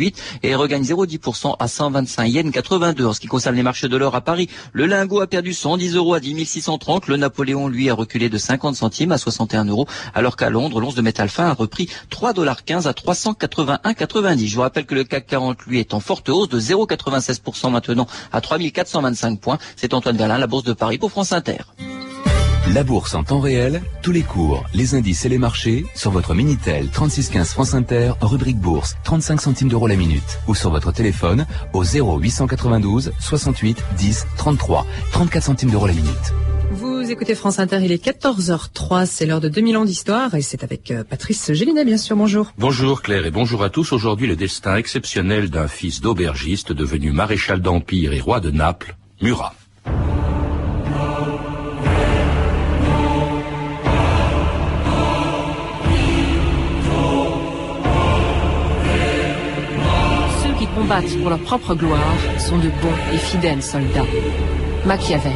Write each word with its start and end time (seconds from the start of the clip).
8 0.00 0.22
et 0.42 0.54
regagne 0.54 0.82
0,10% 0.82 1.56
à 1.58 1.68
125 1.68 2.24
yens 2.26 2.50
82. 2.50 3.06
En 3.06 3.12
ce 3.12 3.20
qui 3.20 3.26
concerne 3.26 3.54
les 3.54 3.62
marchés 3.62 3.88
de 3.88 3.96
l'or 3.96 4.14
à 4.14 4.22
Paris, 4.22 4.48
le 4.72 4.86
lingot 4.86 5.20
a 5.20 5.26
perdu 5.26 5.52
110 5.52 5.94
euros 5.94 6.14
à 6.14 6.20
10 6.20 6.44
630. 6.44 7.06
Le 7.06 7.16
Napoléon, 7.16 7.68
lui, 7.68 7.90
a 7.90 7.94
reculé 7.94 8.28
de 8.28 8.38
50 8.38 8.74
centimes 8.74 9.12
à 9.12 9.18
61 9.18 9.66
euros, 9.66 9.86
alors 10.14 10.36
qu'à 10.36 10.50
Londres, 10.50 10.80
l'once 10.80 10.94
de 10.94 11.02
métal 11.02 11.28
fin 11.28 11.46
a 11.46 11.52
repris 11.52 11.88
3,15 12.10 12.88
à 12.88 12.92
381,90. 12.92 14.46
Je 14.46 14.54
vous 14.54 14.62
rappelle 14.62 14.86
que 14.86 14.94
le 14.94 15.04
CAC 15.04 15.26
40, 15.26 15.66
lui, 15.66 15.78
est 15.78 15.94
en 15.94 16.00
forte 16.00 16.28
hausse 16.28 16.48
de 16.48 16.58
0,96% 16.58 17.70
maintenant 17.70 18.06
à 18.32 18.40
3425 18.40 19.38
points. 19.38 19.58
C'est 19.76 19.94
Antoine 19.94 20.16
Verlin, 20.16 20.38
la 20.38 20.46
Bourse 20.46 20.64
de 20.64 20.72
Paris 20.72 20.98
pour 20.98 21.10
France 21.10 21.32
Inter. 21.32 21.58
La 22.72 22.84
bourse 22.84 23.14
en 23.14 23.24
temps 23.24 23.40
réel, 23.40 23.82
tous 24.00 24.12
les 24.12 24.22
cours, 24.22 24.64
les 24.74 24.94
indices 24.94 25.24
et 25.24 25.28
les 25.28 25.38
marchés 25.38 25.84
sur 25.96 26.12
votre 26.12 26.34
Minitel 26.34 26.88
3615 26.88 27.48
France 27.48 27.74
Inter, 27.74 28.12
rubrique 28.20 28.58
bourse, 28.58 28.94
35 29.02 29.40
centimes 29.40 29.68
d'euros 29.68 29.88
la 29.88 29.96
minute 29.96 30.38
ou 30.46 30.54
sur 30.54 30.70
votre 30.70 30.92
téléphone 30.92 31.46
au 31.72 31.82
0892 31.82 33.10
68 33.18 33.82
10 33.96 34.26
33, 34.36 34.86
34 35.10 35.42
centimes 35.42 35.70
d'euros 35.70 35.88
la 35.88 35.94
minute. 35.94 36.32
Vous 36.70 37.10
écoutez 37.10 37.34
France 37.34 37.58
Inter, 37.58 37.80
il 37.82 37.90
est 37.90 38.04
14h03, 38.04 39.04
c'est 39.04 39.26
l'heure 39.26 39.40
de 39.40 39.48
2000 39.48 39.76
ans 39.76 39.84
d'histoire 39.84 40.36
et 40.36 40.42
c'est 40.42 40.62
avec 40.62 40.92
euh, 40.92 41.02
Patrice 41.02 41.52
Gélinet, 41.52 41.84
bien 41.84 41.98
sûr, 41.98 42.14
bonjour. 42.14 42.52
Bonjour 42.56 43.02
Claire 43.02 43.26
et 43.26 43.32
bonjour 43.32 43.64
à 43.64 43.70
tous. 43.70 43.92
Aujourd'hui, 43.92 44.28
le 44.28 44.36
destin 44.36 44.76
exceptionnel 44.76 45.50
d'un 45.50 45.66
fils 45.66 46.00
d'aubergiste 46.00 46.70
devenu 46.72 47.10
maréchal 47.10 47.62
d'Empire 47.62 48.12
et 48.12 48.20
roi 48.20 48.38
de 48.38 48.52
Naples, 48.52 48.94
Murat. 49.20 49.54
Combattent 60.90 61.18
pour 61.20 61.30
leur 61.30 61.38
propre 61.40 61.74
gloire 61.74 62.00
sont 62.38 62.58
de 62.58 62.68
bons 62.68 62.88
et 63.12 63.18
fidèles 63.18 63.62
soldats. 63.62 64.04
Machiavel. 64.84 65.32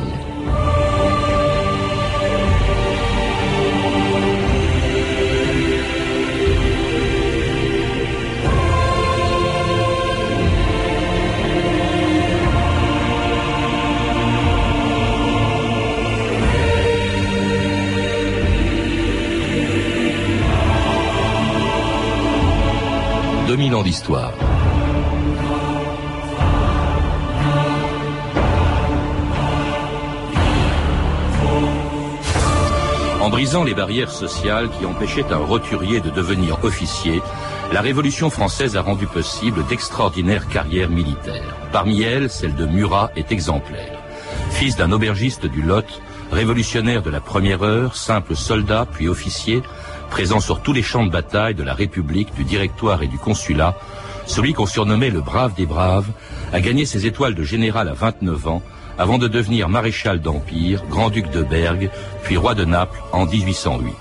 «2000 23.47 23.75
ans 23.77 23.83
d'histoire. 23.83 24.33
Brisant 33.35 33.65
les 33.65 33.75
barrières 33.75 34.13
sociales 34.13 34.69
qui 34.79 34.87
empêchaient 34.87 35.33
un 35.33 35.39
roturier 35.39 36.01
de 36.01 36.09
devenir 36.09 36.63
officier, 36.63 37.21
la 37.73 37.81
Révolution 37.81 38.31
française 38.31 38.77
a 38.77 38.81
rendu 38.81 39.09
possible 39.09 39.67
d'extraordinaires 39.67 40.47
carrières 40.47 40.89
militaires. 40.89 41.57
Parmi 41.73 42.03
elles, 42.03 42.31
celle 42.31 42.55
de 42.55 42.65
Murat 42.65 43.11
est 43.17 43.33
exemplaire. 43.33 43.99
Fils 44.51 44.77
d'un 44.77 44.93
aubergiste 44.93 45.47
du 45.47 45.63
Lot, 45.63 46.01
révolutionnaire 46.31 47.03
de 47.03 47.11
la 47.11 47.21
première 47.21 47.65
heure, 47.65 47.97
simple 47.97 48.37
soldat 48.37 48.87
puis 48.89 49.09
officier, 49.09 49.65
présent 50.11 50.39
sur 50.39 50.61
tous 50.61 50.73
les 50.73 50.85
champs 50.85 51.05
de 51.05 51.11
bataille 51.11 51.57
de 51.57 51.65
la 51.65 51.75
République, 51.75 52.33
du 52.37 52.45
Directoire 52.45 53.03
et 53.03 53.09
du 53.09 53.19
Consulat, 53.19 53.77
celui 54.27 54.53
qu'on 54.53 54.67
surnommait 54.67 55.11
le 55.11 55.21
brave 55.21 55.55
des 55.55 55.67
braves, 55.67 56.07
a 56.53 56.61
gagné 56.61 56.87
ses 56.87 57.05
étoiles 57.05 57.35
de 57.35 57.43
général 57.43 57.89
à 57.89 57.95
29 57.95 58.47
ans, 58.47 58.63
avant 58.99 59.19
de 59.19 59.29
devenir 59.29 59.69
maréchal 59.69 60.21
d'Empire, 60.21 60.83
grand-duc 60.89 61.31
de 61.31 61.43
Bergue, 61.43 61.91
puis 62.23 62.37
roi 62.37 62.55
de 62.55 62.65
Naples 62.65 63.01
en 63.13 63.27
1808. 63.27 63.95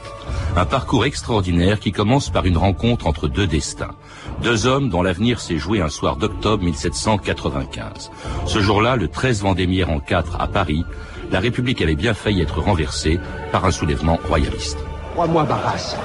Un 0.56 0.66
parcours 0.66 1.06
extraordinaire 1.06 1.80
qui 1.80 1.92
commence 1.92 2.30
par 2.30 2.46
une 2.46 2.58
rencontre 2.58 3.08
entre 3.08 3.28
deux 3.28 3.48
destins. 3.48 3.96
Deux 4.44 4.68
hommes 4.68 4.90
dont 4.90 5.02
l'avenir 5.02 5.40
s'est 5.40 5.58
joué 5.58 5.82
un 5.82 5.90
soir 5.90 6.16
d'octobre 6.16 6.64
1795. 6.64 8.12
Ce 8.46 8.60
jour-là, 8.60 8.96
le 8.96 9.08
13 9.08 9.42
Vendémiaire 9.42 9.90
en 9.90 10.00
4 10.00 10.40
à 10.40 10.48
Paris, 10.48 10.86
la 11.32 11.40
République 11.40 11.82
avait 11.82 11.96
bien 11.96 12.14
failli 12.14 12.42
être 12.42 12.60
renversée 12.60 13.20
par 13.52 13.66
un 13.66 13.72
soulèvement 13.72 14.20
royaliste. 14.28 14.78
Crois-moi, 15.14 15.44
Barras. 15.44 15.96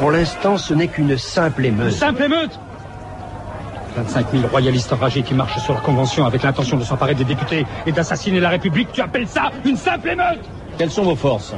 Pour 0.00 0.10
l'instant, 0.10 0.58
ce 0.58 0.74
n'est 0.74 0.88
qu'une 0.88 1.16
simple 1.16 1.64
émeute. 1.66 1.92
Simple 1.92 2.24
émeute 2.24 2.58
25 3.96 4.26
000 4.32 4.48
royalistes 4.48 4.92
enragés 4.92 5.22
qui 5.22 5.34
marchent 5.34 5.58
sur 5.58 5.74
la 5.74 5.80
convention 5.80 6.26
avec 6.26 6.42
l'intention 6.42 6.76
de 6.76 6.84
s'emparer 6.84 7.14
des 7.14 7.24
députés 7.24 7.64
et 7.86 7.92
d'assassiner 7.92 8.40
la 8.40 8.48
République. 8.48 8.90
Tu 8.92 9.00
appelles 9.00 9.28
ça 9.28 9.50
une 9.64 9.76
simple 9.76 10.08
émeute 10.10 10.40
Quelles 10.78 10.90
sont 10.90 11.04
vos 11.04 11.14
forces? 11.16 11.54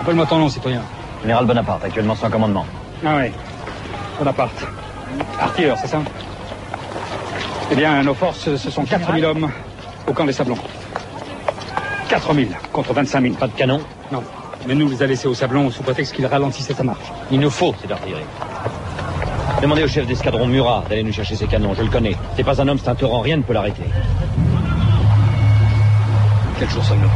Appelle-moi 0.00 0.26
ton 0.26 0.38
nom, 0.38 0.48
citoyen. 0.48 0.82
Général 1.22 1.46
Bonaparte, 1.46 1.84
actuellement 1.84 2.14
sans 2.14 2.30
commandement. 2.30 2.66
Ah 3.06 3.16
ouais. 3.16 3.32
Bonaparte. 4.18 4.66
Artilleur, 5.40 5.78
c'est 5.78 5.86
ça? 5.88 5.98
Eh 7.70 7.76
bien, 7.76 8.02
nos 8.02 8.14
forces, 8.14 8.56
ce 8.56 8.70
sont 8.70 8.84
4 8.84 9.14
000 9.14 9.30
hommes 9.30 9.50
au 10.06 10.12
camp 10.12 10.24
des 10.24 10.32
Sablons. 10.32 10.58
4 12.08 12.34
000 12.34 12.48
contre 12.72 12.92
25 12.92 13.22
000. 13.22 13.34
Pas 13.34 13.46
de 13.46 13.52
canon? 13.52 13.80
Non. 14.12 14.22
Mais 14.66 14.74
nous 14.74 14.88
les 14.88 15.02
a 15.02 15.06
laissés 15.06 15.28
au 15.28 15.34
Sablon 15.34 15.70
sous 15.70 15.82
prétexte 15.82 16.14
qu'ils 16.14 16.26
ralentissaient 16.26 16.74
sa 16.74 16.82
marche. 16.84 17.12
Il 17.30 17.40
nous 17.40 17.50
faut 17.50 17.74
cette 17.80 17.90
artillerie. 17.92 18.24
Demandez 19.64 19.84
au 19.84 19.88
chef 19.88 20.06
d'escadron 20.06 20.46
Murat 20.46 20.84
d'aller 20.90 21.02
nous 21.02 21.12
chercher 21.14 21.36
ses 21.36 21.46
canons, 21.46 21.72
je 21.72 21.80
le 21.80 21.88
connais. 21.88 22.14
C'est 22.36 22.44
pas 22.44 22.60
un 22.60 22.68
homme, 22.68 22.76
c'est 22.76 22.90
un 22.90 22.94
torrent, 22.94 23.20
rien 23.20 23.38
ne 23.38 23.42
peut 23.42 23.54
l'arrêter. 23.54 23.84
Quel 26.58 26.68
jour 26.68 26.84
sommes-nous? 26.84 27.08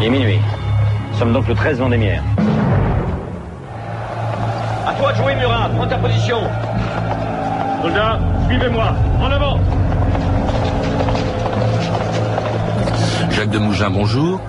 Il 0.00 0.06
est 0.08 0.10
minuit. 0.10 0.40
Nous 1.12 1.16
sommes 1.16 1.32
donc 1.32 1.46
le 1.46 1.54
13 1.54 1.78
Vendémiaire. 1.78 2.24
À 4.84 4.92
toi 4.94 5.12
de 5.12 5.16
jouer, 5.16 5.36
Murat. 5.36 5.70
Prends 5.76 5.86
ta 5.86 5.98
position. 5.98 6.38
Soldats, 7.80 8.18
suivez-moi. 8.48 8.96
En 9.20 9.30
avant 9.30 9.60
Jacques 13.30 13.50
de 13.50 13.58
Mougin, 13.58 13.90
bonjour. 13.90 14.40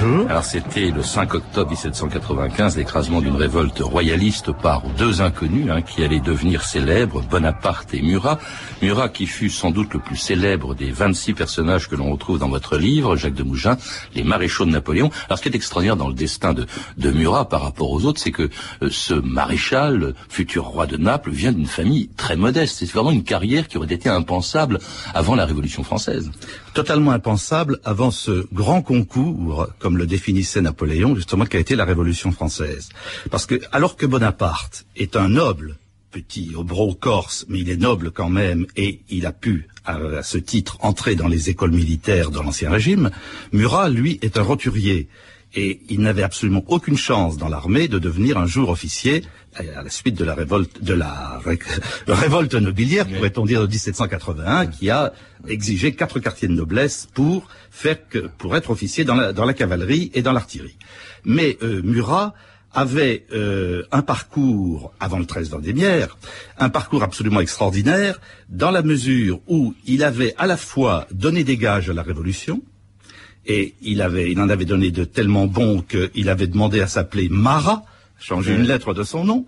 Alors 0.00 0.44
c'était 0.44 0.90
le 0.90 1.02
5 1.02 1.34
octobre 1.34 1.70
1795, 1.70 2.76
l'écrasement 2.76 3.20
d'une 3.20 3.34
révolte 3.34 3.80
royaliste 3.80 4.52
par 4.52 4.82
deux 4.96 5.22
inconnus 5.22 5.70
hein, 5.70 5.82
qui 5.82 6.04
allaient 6.04 6.20
devenir 6.20 6.62
célèbres, 6.62 7.20
Bonaparte 7.22 7.94
et 7.94 8.02
Murat. 8.02 8.38
Murat 8.80 9.08
qui 9.08 9.26
fut 9.26 9.50
sans 9.50 9.72
doute 9.72 9.94
le 9.94 9.98
plus 9.98 10.16
célèbre 10.16 10.76
des 10.76 10.92
26 10.92 11.34
personnages 11.34 11.88
que 11.88 11.96
l'on 11.96 12.12
retrouve 12.12 12.38
dans 12.38 12.48
votre 12.48 12.76
livre, 12.76 13.16
Jacques 13.16 13.34
de 13.34 13.42
Mougin, 13.42 13.76
les 14.14 14.22
maréchaux 14.22 14.64
de 14.64 14.70
Napoléon. 14.70 15.10
Alors 15.26 15.38
ce 15.38 15.42
qui 15.42 15.48
est 15.48 15.56
extraordinaire 15.56 15.96
dans 15.96 16.08
le 16.08 16.14
destin 16.14 16.52
de, 16.54 16.66
de 16.96 17.10
Murat 17.10 17.48
par 17.48 17.62
rapport 17.62 17.90
aux 17.90 18.04
autres, 18.04 18.20
c'est 18.20 18.30
que 18.30 18.50
euh, 18.82 18.88
ce 18.90 19.14
maréchal, 19.14 20.14
futur 20.28 20.64
roi 20.66 20.86
de 20.86 20.96
Naples, 20.96 21.30
vient 21.30 21.52
d'une 21.52 21.66
famille 21.66 22.08
très 22.16 22.36
modeste. 22.36 22.76
C'est 22.78 22.92
vraiment 22.92 23.10
une 23.10 23.24
carrière 23.24 23.66
qui 23.66 23.78
aurait 23.78 23.92
été 23.92 24.08
impensable 24.08 24.78
avant 25.12 25.34
la 25.34 25.44
Révolution 25.44 25.82
française. 25.82 26.30
Totalement 26.74 27.10
impensable 27.12 27.80
avant 27.84 28.10
ce 28.10 28.46
grand 28.52 28.82
concours, 28.82 29.68
comme 29.78 29.96
le 29.96 30.06
définissait 30.06 30.60
Napoléon, 30.60 31.14
justement, 31.16 31.44
qui 31.44 31.56
a 31.56 31.60
été 31.60 31.76
la 31.76 31.84
Révolution 31.84 32.30
française. 32.32 32.88
Parce 33.30 33.46
que, 33.46 33.60
alors 33.72 33.96
que 33.96 34.06
Bonaparte 34.06 34.86
est 34.96 35.16
un 35.16 35.28
noble, 35.28 35.76
petit 36.10 36.52
obro 36.56 36.94
corse, 36.94 37.44
mais 37.48 37.60
il 37.60 37.70
est 37.70 37.76
noble 37.76 38.10
quand 38.10 38.30
même, 38.30 38.66
et 38.76 39.00
il 39.10 39.26
a 39.26 39.32
pu, 39.32 39.68
à 39.84 40.22
ce 40.22 40.38
titre, 40.38 40.78
entrer 40.80 41.14
dans 41.14 41.28
les 41.28 41.50
écoles 41.50 41.72
militaires 41.72 42.30
de 42.30 42.38
l'Ancien 42.38 42.70
Régime, 42.70 43.10
Murat, 43.52 43.88
lui, 43.88 44.18
est 44.22 44.38
un 44.38 44.42
roturier. 44.42 45.08
Et 45.54 45.80
il 45.88 46.00
n'avait 46.00 46.22
absolument 46.22 46.62
aucune 46.68 46.96
chance 46.96 47.36
dans 47.36 47.48
l'armée 47.48 47.88
de 47.88 47.98
devenir 47.98 48.36
un 48.36 48.46
jour 48.46 48.68
officier 48.68 49.24
à 49.56 49.82
la 49.82 49.90
suite 49.90 50.14
de 50.14 50.24
la 50.24 50.34
révolte, 50.34 50.82
de 50.82 50.94
la 50.94 51.38
ré 51.38 51.58
révolte 52.06 52.54
nobiliaire, 52.54 53.06
pourrait-on 53.06 53.46
dire, 53.46 53.62
de 53.62 53.66
1781, 53.66 54.66
qui 54.66 54.90
a 54.90 55.12
exigé 55.48 55.92
quatre 55.92 56.20
quartiers 56.20 56.48
de 56.48 56.52
noblesse 56.52 57.08
pour 57.12 57.48
faire 57.70 58.08
que, 58.08 58.28
pour 58.38 58.56
être 58.56 58.70
officier 58.70 59.04
dans 59.04 59.14
la, 59.14 59.32
dans 59.32 59.44
la 59.44 59.54
cavalerie 59.54 60.10
et 60.14 60.22
dans 60.22 60.32
l'artillerie. 60.32 60.76
Mais 61.24 61.56
euh, 61.62 61.82
Murat 61.82 62.34
avait 62.72 63.24
euh, 63.32 63.84
un 63.90 64.02
parcours 64.02 64.92
avant 65.00 65.18
le 65.18 65.26
13 65.26 65.50
Vendémiaire, 65.50 66.18
un 66.58 66.68
parcours 66.68 67.02
absolument 67.02 67.40
extraordinaire 67.40 68.20
dans 68.48 68.70
la 68.70 68.82
mesure 68.82 69.40
où 69.48 69.74
il 69.86 70.04
avait 70.04 70.34
à 70.36 70.46
la 70.46 70.56
fois 70.56 71.06
donné 71.10 71.44
des 71.44 71.56
gages 71.56 71.90
à 71.90 71.94
la 71.94 72.02
Révolution, 72.02 72.62
et 73.48 73.74
il 73.80 74.02
avait, 74.02 74.30
il 74.30 74.40
en 74.40 74.48
avait 74.50 74.66
donné 74.66 74.90
de 74.90 75.04
tellement 75.04 75.46
bons 75.46 75.82
qu'il 75.82 76.28
avait 76.28 76.46
demandé 76.46 76.80
à 76.80 76.86
s'appeler 76.86 77.28
Marat, 77.30 77.82
changer 78.20 78.54
une 78.54 78.66
lettre 78.66 78.92
de 78.92 79.02
son 79.02 79.24
nom, 79.24 79.46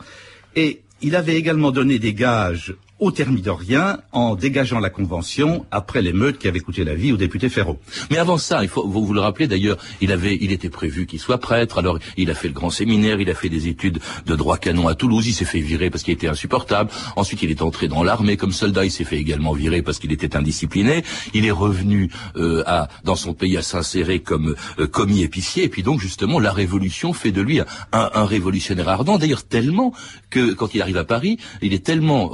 et 0.56 0.80
il 1.02 1.14
avait 1.14 1.36
également 1.36 1.70
donné 1.70 1.98
des 1.98 2.14
gages 2.14 2.74
au 3.00 3.10
Thermidorien 3.10 3.98
en 4.12 4.36
dégageant 4.36 4.78
la 4.78 4.90
convention 4.90 5.66
après 5.70 6.02
l'émeute 6.02 6.38
qui 6.38 6.48
avait 6.48 6.60
coûté 6.60 6.84
la 6.84 6.94
vie 6.94 7.12
au 7.12 7.16
député 7.16 7.48
Ferraud. 7.48 7.78
Mais 8.10 8.18
avant 8.18 8.38
ça, 8.38 8.62
il 8.62 8.68
faut 8.68 8.86
vous, 8.86 9.12
le 9.12 9.20
rappeler 9.20 9.48
d'ailleurs, 9.48 9.78
il 10.00 10.12
avait, 10.12 10.36
il 10.40 10.52
était 10.52 10.68
prévu 10.68 11.06
qu'il 11.06 11.18
soit 11.18 11.38
prêtre. 11.38 11.78
Alors 11.78 11.98
il 12.16 12.30
a 12.30 12.34
fait 12.34 12.48
le 12.48 12.54
grand 12.54 12.70
séminaire, 12.70 13.20
il 13.20 13.30
a 13.30 13.34
fait 13.34 13.48
des 13.48 13.68
études 13.68 13.98
de 14.26 14.36
droit 14.36 14.58
canon 14.58 14.86
à 14.86 14.94
Toulouse. 14.94 15.26
Il 15.26 15.32
s'est 15.32 15.44
fait 15.44 15.60
virer 15.60 15.90
parce 15.90 16.04
qu'il 16.04 16.14
était 16.14 16.28
insupportable. 16.28 16.90
Ensuite, 17.16 17.42
il 17.42 17.50
est 17.50 17.62
entré 17.62 17.88
dans 17.88 18.02
l'armée 18.02 18.36
comme 18.36 18.52
soldat. 18.52 18.84
Il 18.84 18.90
s'est 18.90 19.04
fait 19.04 19.18
également 19.18 19.52
virer 19.52 19.82
parce 19.82 19.98
qu'il 19.98 20.12
était 20.12 20.36
indiscipliné. 20.36 21.02
Il 21.32 21.46
est 21.46 21.50
revenu 21.50 22.10
euh, 22.36 22.62
à, 22.66 22.88
dans 23.04 23.16
son 23.16 23.32
pays 23.32 23.56
à 23.56 23.62
s'insérer 23.62 24.20
comme 24.20 24.54
euh, 24.78 24.86
commis 24.86 25.22
épicier. 25.22 25.64
Et 25.64 25.68
puis 25.68 25.82
donc 25.82 26.00
justement, 26.00 26.38
la 26.38 26.52
Révolution 26.52 27.12
fait 27.14 27.32
de 27.32 27.40
lui 27.40 27.60
un, 27.60 27.66
un 27.92 28.24
révolutionnaire 28.26 28.88
ardent. 28.88 29.16
D'ailleurs 29.16 29.44
tellement 29.44 29.94
que 30.28 30.52
quand 30.52 30.74
il 30.74 30.82
arrive 30.82 30.98
à 30.98 31.04
Paris, 31.04 31.38
il 31.62 31.72
est 31.72 31.84
tellement 31.84 32.28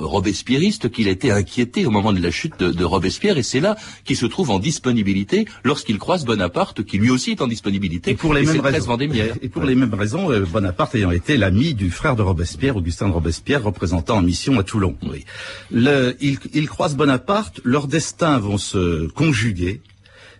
robespierriste 0.56 0.90
qu'il 0.90 1.08
a 1.08 1.10
été 1.10 1.30
inquiété 1.30 1.86
au 1.86 1.90
moment 1.90 2.12
de 2.12 2.20
la 2.20 2.30
chute 2.30 2.58
de, 2.58 2.70
de 2.70 2.84
Robespierre. 2.84 3.38
Et 3.38 3.42
c'est 3.42 3.60
là 3.60 3.76
qu'il 4.04 4.16
se 4.16 4.26
trouve 4.26 4.50
en 4.50 4.58
disponibilité 4.58 5.46
lorsqu'il 5.64 5.98
croise 5.98 6.24
Bonaparte, 6.24 6.84
qui 6.84 6.98
lui 6.98 7.10
aussi 7.10 7.32
est 7.32 7.42
en 7.42 7.46
disponibilité. 7.46 8.12
Et 8.12 8.14
pour 8.14 8.34
les 8.34 8.42
Et 8.42 8.52
mêmes 8.52 8.60
raisons. 8.60 8.98
Et 9.42 9.48
pour 9.48 9.64
les 9.64 9.74
mêmes 9.74 9.94
raisons, 9.94 10.30
euh, 10.30 10.46
Bonaparte 10.46 10.94
ayant 10.94 11.10
été 11.10 11.36
l'ami 11.36 11.74
du 11.74 11.90
frère 11.90 12.16
de 12.16 12.22
Robespierre, 12.22 12.76
Augustin 12.76 13.08
de 13.08 13.12
Robespierre, 13.12 13.62
représentant 13.62 14.16
en 14.18 14.22
mission 14.22 14.58
à 14.58 14.62
Toulon. 14.62 14.96
Oui. 15.02 15.24
Le, 15.70 16.16
ils, 16.20 16.38
ils 16.54 16.68
croisent 16.68 16.96
Bonaparte, 16.96 17.60
leurs 17.64 17.86
destins 17.86 18.38
vont 18.38 18.58
se 18.58 19.08
conjuguer, 19.08 19.80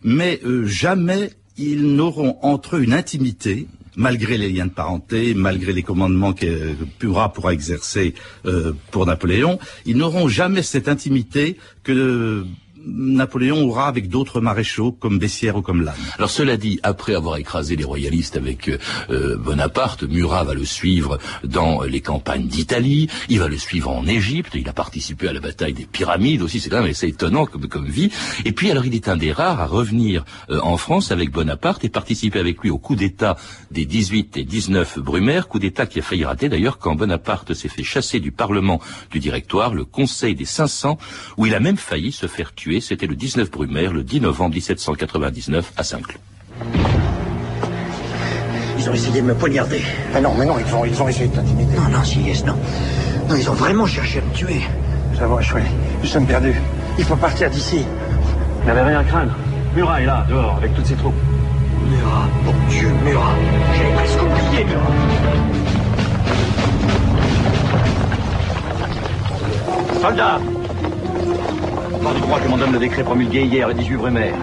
mais 0.02 0.40
euh, 0.44 0.66
jamais 0.66 1.30
ils 1.58 1.94
n'auront 1.94 2.36
entre 2.42 2.76
eux 2.76 2.82
une 2.82 2.92
intimité, 2.92 3.66
malgré 3.96 4.38
les 4.38 4.50
liens 4.50 4.66
de 4.66 4.70
parenté, 4.70 5.34
malgré 5.34 5.72
les 5.72 5.82
commandements 5.82 6.32
que 6.32 6.74
Murat 7.02 7.32
pourra 7.32 7.52
exercer 7.52 8.14
euh, 8.44 8.72
pour 8.90 9.06
Napoléon, 9.06 9.58
ils 9.84 9.96
n'auront 9.96 10.28
jamais 10.28 10.62
cette 10.62 10.88
intimité 10.88 11.56
que 11.82 12.44
Napoléon 12.86 13.66
aura 13.66 13.88
avec 13.88 14.08
d'autres 14.08 14.40
maréchaux 14.40 14.92
comme 14.92 15.18
Bessières 15.18 15.56
ou 15.56 15.62
comme 15.62 15.82
Lannes. 15.82 15.94
Alors 16.16 16.30
cela 16.30 16.56
dit, 16.56 16.78
après 16.82 17.14
avoir 17.14 17.36
écrasé 17.36 17.76
les 17.76 17.84
royalistes 17.84 18.36
avec 18.36 18.68
euh, 19.10 19.36
Bonaparte, 19.36 20.04
Murat 20.04 20.44
va 20.44 20.54
le 20.54 20.64
suivre 20.64 21.18
dans 21.44 21.82
les 21.82 22.00
campagnes 22.00 22.46
d'Italie, 22.46 23.08
il 23.28 23.40
va 23.40 23.48
le 23.48 23.58
suivre 23.58 23.90
en 23.90 24.06
Égypte, 24.06 24.52
il 24.54 24.68
a 24.68 24.72
participé 24.72 25.28
à 25.28 25.32
la 25.32 25.40
bataille 25.40 25.72
des 25.72 25.86
pyramides 25.86 26.42
aussi, 26.42 26.60
c'est 26.60 26.70
quand 26.70 26.80
même 26.80 26.90
assez 26.90 27.08
étonnant 27.08 27.46
comme, 27.46 27.68
comme 27.68 27.86
vie. 27.86 28.10
Et 28.44 28.52
puis 28.52 28.70
alors 28.70 28.86
il 28.86 28.94
est 28.94 29.08
un 29.08 29.16
des 29.16 29.32
rares 29.32 29.60
à 29.60 29.66
revenir 29.66 30.24
euh, 30.50 30.60
en 30.62 30.76
France 30.76 31.10
avec 31.10 31.30
Bonaparte 31.30 31.84
et 31.84 31.88
participer 31.88 32.38
avec 32.38 32.60
lui 32.60 32.70
au 32.70 32.78
coup 32.78 32.96
d'État 32.96 33.36
des 33.70 33.84
18 33.84 34.36
et 34.36 34.44
19 34.44 34.98
Brumaire, 35.00 35.48
coup 35.48 35.58
d'État 35.58 35.86
qui 35.86 35.98
a 35.98 36.02
failli 36.02 36.24
rater 36.24 36.48
d'ailleurs 36.48 36.78
quand 36.78 36.94
Bonaparte 36.94 37.54
s'est 37.54 37.68
fait 37.68 37.82
chasser 37.82 38.20
du 38.20 38.32
Parlement 38.32 38.80
du 39.10 39.18
Directoire, 39.18 39.74
le 39.74 39.84
Conseil 39.84 40.34
des 40.34 40.44
500, 40.44 40.98
où 41.36 41.46
il 41.46 41.54
a 41.54 41.60
même 41.60 41.76
failli 41.76 42.12
se 42.12 42.26
faire 42.26 42.54
tuer 42.54 42.75
c'était 42.80 43.06
le 43.06 43.14
19 43.14 43.50
Brumaire, 43.50 43.92
le 43.92 44.02
10 44.02 44.20
novembre 44.20 44.54
1799, 44.54 45.72
à 45.76 45.82
Saint-Cloud. 45.82 46.18
Ils 48.78 48.90
ont 48.90 48.92
essayé 48.92 49.20
de 49.20 49.26
me 49.26 49.34
poignarder. 49.34 49.82
Mais 50.12 50.20
non, 50.20 50.34
mais 50.38 50.46
non, 50.46 50.56
ils 50.58 50.74
ont, 50.74 50.84
ils 50.84 51.02
ont 51.02 51.08
essayé 51.08 51.28
de 51.28 51.34
t'intimider. 51.34 51.76
Non, 51.76 51.88
non, 51.98 52.04
si, 52.04 52.20
yes, 52.20 52.44
non. 52.44 52.54
Non, 53.28 53.34
ils 53.34 53.50
ont 53.50 53.54
vraiment 53.54 53.86
cherché 53.86 54.20
à 54.20 54.22
me 54.22 54.32
tuer. 54.32 54.60
Nous 55.12 55.22
avons 55.22 55.40
échoué. 55.40 55.62
Nous 56.00 56.06
sommes 56.06 56.26
perdus. 56.26 56.54
Il 56.98 57.04
faut 57.04 57.16
partir 57.16 57.50
d'ici. 57.50 57.84
Vous 58.60 58.66
n'avez 58.66 58.82
rien 58.82 59.00
à 59.00 59.04
craindre. 59.04 59.32
Murat 59.74 60.02
est 60.02 60.06
là, 60.06 60.26
dehors, 60.28 60.56
avec 60.56 60.74
toutes 60.74 60.86
ses 60.86 60.94
troupes. 60.94 61.14
Murat, 61.90 62.28
bon 62.44 62.54
Dieu, 62.68 62.88
Murat. 63.04 63.34
J'avais 63.76 63.94
presque 63.94 64.22
oublié 64.22 64.64
Murat. 64.64 64.92
Soldats 70.00 70.40
Par 72.02 72.14
du 72.14 72.20
droit 72.20 72.38
que 72.40 72.48
m'en 72.48 72.56
donne 72.56 72.72
le 72.72 72.78
décret 72.78 73.02
promulgué 73.02 73.42
hier 73.42 73.68
le 73.68 73.74
18 73.74 73.96
Brumaire. 73.96 74.34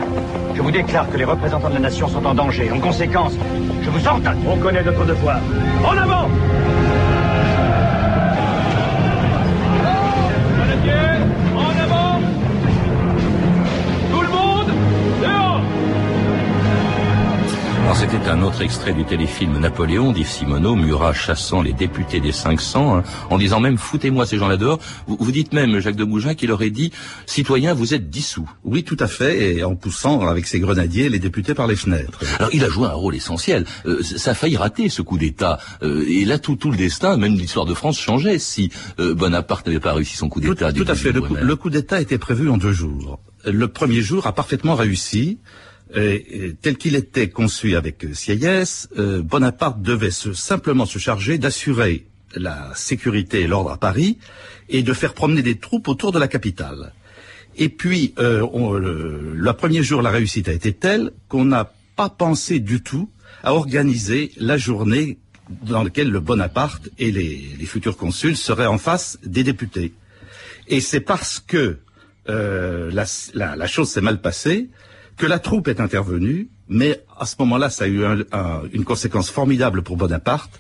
Je 0.55 0.61
vous 0.61 0.71
déclare 0.71 1.09
que 1.09 1.17
les 1.17 1.25
représentants 1.25 1.69
de 1.69 1.75
la 1.75 1.79
nation 1.79 2.07
sont 2.07 2.25
en 2.25 2.33
danger. 2.33 2.71
En 2.71 2.79
conséquence, 2.79 3.33
je 3.81 3.89
vous 3.89 4.07
ordonne. 4.07 4.37
On 4.47 4.57
connaît 4.57 4.83
notre 4.83 5.05
devoir. 5.05 5.39
En 5.85 5.97
avant 5.97 6.29
c'était 17.95 18.27
un 18.27 18.41
autre 18.41 18.61
extrait 18.61 18.93
du 18.93 19.05
téléfilm 19.05 19.59
Napoléon 19.59 20.11
d'Yves 20.11 20.27
Simoneau, 20.27 20.75
Murat 20.75 21.13
chassant 21.13 21.61
les 21.61 21.73
députés 21.73 22.19
des 22.19 22.31
500, 22.31 22.97
hein, 22.97 23.03
en 23.29 23.37
disant 23.37 23.59
même 23.59 23.77
foutez-moi 23.77 24.25
ces 24.25 24.37
gens-là 24.37 24.57
dehors. 24.57 24.79
Vous, 25.05 25.17
vous, 25.19 25.31
dites 25.31 25.53
même, 25.53 25.79
Jacques 25.79 25.95
de 25.95 26.03
Mougin, 26.03 26.33
qu'il 26.33 26.51
aurait 26.51 26.71
dit 26.71 26.91
citoyens, 27.27 27.73
vous 27.73 27.93
êtes 27.93 28.09
dissous. 28.09 28.49
Oui, 28.63 28.83
tout 28.83 28.97
à 28.99 29.07
fait, 29.07 29.57
et 29.57 29.63
en 29.63 29.75
poussant 29.75 30.21
avec 30.21 30.47
ses 30.47 30.59
grenadiers 30.59 31.07
les 31.07 31.19
députés 31.19 31.53
par 31.53 31.67
les 31.67 31.75
fenêtres. 31.75 32.19
Alors 32.39 32.49
il 32.53 32.63
a 32.63 32.69
joué 32.69 32.87
un 32.87 32.93
rôle 32.93 33.15
essentiel. 33.15 33.65
Euh, 33.85 34.01
ça 34.01 34.31
a 34.31 34.33
failli 34.33 34.57
rater 34.57 34.89
ce 34.89 35.01
coup 35.01 35.17
d'État. 35.17 35.59
Euh, 35.83 36.05
et 36.07 36.25
là, 36.25 36.39
tout, 36.39 36.55
tout 36.55 36.71
le 36.71 36.77
destin, 36.77 37.15
même 37.17 37.33
l'histoire 37.33 37.65
de 37.65 37.73
France, 37.73 37.99
changeait 37.99 38.39
si 38.39 38.71
euh, 38.99 39.13
Bonaparte 39.13 39.67
n'avait 39.67 39.79
pas 39.79 39.93
réussi 39.93 40.17
son 40.17 40.29
coup 40.29 40.39
d'État. 40.39 40.73
Tout, 40.73 40.83
tout 40.83 40.91
à 40.91 40.95
fait. 40.95 41.11
Le 41.11 41.21
coup, 41.21 41.35
le 41.39 41.55
coup 41.55 41.69
d'État 41.69 42.01
était 42.01 42.17
prévu 42.17 42.49
en 42.49 42.57
deux 42.57 42.73
jours. 42.73 43.19
Le 43.45 43.67
premier 43.67 44.01
jour 44.01 44.25
a 44.25 44.33
parfaitement 44.33 44.75
réussi. 44.75 45.39
Et, 45.95 46.55
tel 46.61 46.77
qu'il 46.77 46.95
était 46.95 47.29
conçu 47.29 47.75
avec 47.75 48.05
Sieyès, 48.13 48.89
euh, 48.97 49.21
Bonaparte 49.21 49.81
devait 49.81 50.11
simplement 50.11 50.85
se 50.85 50.97
charger 50.97 51.37
d'assurer 51.37 52.07
la 52.35 52.71
sécurité 52.73 53.41
et 53.41 53.47
l'ordre 53.47 53.71
à 53.71 53.77
Paris 53.77 54.17
et 54.69 54.81
de 54.81 54.93
faire 54.93 55.13
promener 55.13 55.43
des 55.43 55.59
troupes 55.59 55.87
autour 55.87 56.11
de 56.11 56.19
la 56.19 56.27
capitale. 56.27 56.93
Et 57.57 57.69
puis, 57.69 58.15
euh, 58.17 58.41
le, 58.79 59.53
premier 59.53 59.83
jour, 59.83 60.01
la 60.01 60.09
réussite 60.09 60.49
a 60.49 60.53
été 60.53 60.73
telle 60.73 61.11
qu'on 61.29 61.45
n'a 61.45 61.71
pas 61.95 62.09
pensé 62.09 62.59
du 62.59 62.81
tout 62.81 63.09
à 63.43 63.53
organiser 63.53 64.31
la 64.37 64.57
journée 64.57 65.19
dans 65.61 65.83
laquelle 65.83 66.09
le 66.09 66.19
Bonaparte 66.19 66.89
et 66.97 67.11
les, 67.11 67.65
futurs 67.65 67.97
consuls 67.97 68.37
seraient 68.37 68.65
en 68.65 68.79
face 68.79 69.19
des 69.23 69.43
députés. 69.43 69.93
Et 70.67 70.79
c'est 70.79 71.01
parce 71.01 71.39
que 71.39 71.77
euh, 72.29 72.89
la, 72.91 73.55
la 73.55 73.67
chose 73.67 73.89
s'est 73.89 74.01
mal 74.01 74.21
passée 74.21 74.69
que 75.17 75.25
la 75.25 75.39
troupe 75.39 75.67
est 75.67 75.79
intervenue, 75.79 76.49
mais 76.67 77.03
à 77.19 77.25
ce 77.25 77.35
moment-là, 77.39 77.69
ça 77.69 77.85
a 77.85 77.87
eu 77.87 78.03
un, 78.05 78.19
un, 78.31 78.61
une 78.71 78.83
conséquence 78.83 79.29
formidable 79.29 79.83
pour 79.83 79.97
Bonaparte. 79.97 80.59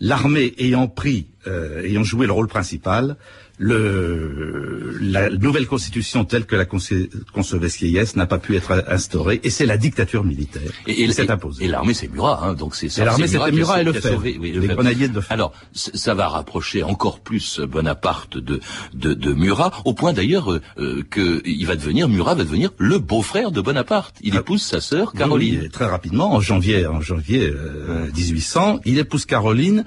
L'armée 0.00 0.54
ayant 0.58 0.88
pris, 0.88 1.28
euh, 1.46 1.82
ayant 1.82 2.02
joué 2.02 2.26
le 2.26 2.32
rôle 2.32 2.48
principal, 2.48 3.16
le, 3.58 4.96
la 5.00 5.30
nouvelle 5.30 5.66
constitution 5.66 6.24
telle 6.24 6.46
que 6.46 6.56
la 6.56 6.64
concevait 6.64 7.68
Sieyès 7.68 8.16
n'a 8.16 8.26
pas 8.26 8.38
pu 8.38 8.56
être 8.56 8.84
instaurée, 8.88 9.40
et 9.44 9.50
c'est 9.50 9.66
la 9.66 9.76
dictature 9.76 10.24
militaire 10.24 10.70
et, 10.86 10.94
qui 10.94 11.12
s'est 11.12 11.30
imposée. 11.30 11.64
Et 11.64 11.68
l'armée, 11.68 11.94
c'est 11.94 12.08
Murat, 12.08 12.40
hein, 12.44 12.54
donc 12.54 12.74
c'est 12.74 12.86
Et 12.98 13.04
l'armée, 13.04 13.26
c'était 13.26 13.52
Murat 13.52 13.80
et 13.80 13.84
Lefebvre, 13.84 14.14
sauvé, 14.14 14.36
oui, 14.40 14.52
les 14.52 14.66
grenadiers 14.68 15.08
de 15.08 15.14
Lefebvre. 15.14 15.32
Alors, 15.32 15.52
ça 15.72 16.14
va 16.14 16.28
rapprocher 16.28 16.82
encore 16.82 17.20
plus 17.20 17.60
Bonaparte 17.60 18.38
de, 18.38 18.60
de, 18.94 19.14
de 19.14 19.32
Murat, 19.32 19.72
au 19.84 19.94
point 19.94 20.12
d'ailleurs 20.12 20.52
euh, 20.78 21.02
qu'il 21.12 21.66
va 21.66 21.76
devenir, 21.76 22.08
Murat 22.08 22.34
va 22.34 22.44
devenir 22.44 22.70
le 22.78 22.98
beau-frère 22.98 23.50
de 23.50 23.60
Bonaparte. 23.60 24.16
Il 24.22 24.36
ah, 24.36 24.40
épouse 24.40 24.62
sa 24.62 24.80
sœur 24.80 25.12
Caroline. 25.12 25.60
Oui, 25.62 25.70
très 25.70 25.86
rapidement, 25.86 26.32
en 26.32 26.40
janvier, 26.40 26.86
en 26.86 27.00
janvier 27.00 27.48
euh, 27.48 28.10
1800, 28.14 28.80
il 28.84 28.98
épouse 28.98 29.26
Caroline 29.26 29.84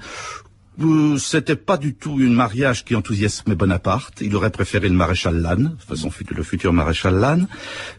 c'était 1.18 1.56
pas 1.56 1.78
du 1.78 1.94
tout 1.94 2.18
un 2.20 2.30
mariage 2.30 2.84
qui 2.84 2.94
enthousiasmait 2.94 3.54
Bonaparte. 3.54 4.20
Il 4.20 4.34
aurait 4.36 4.50
préféré 4.50 4.88
le 4.88 4.94
maréchal 4.94 5.40
Lannes, 5.40 5.76
son 5.94 6.10
le 6.30 6.42
futur 6.42 6.72
maréchal 6.72 7.14
Lannes. 7.14 7.48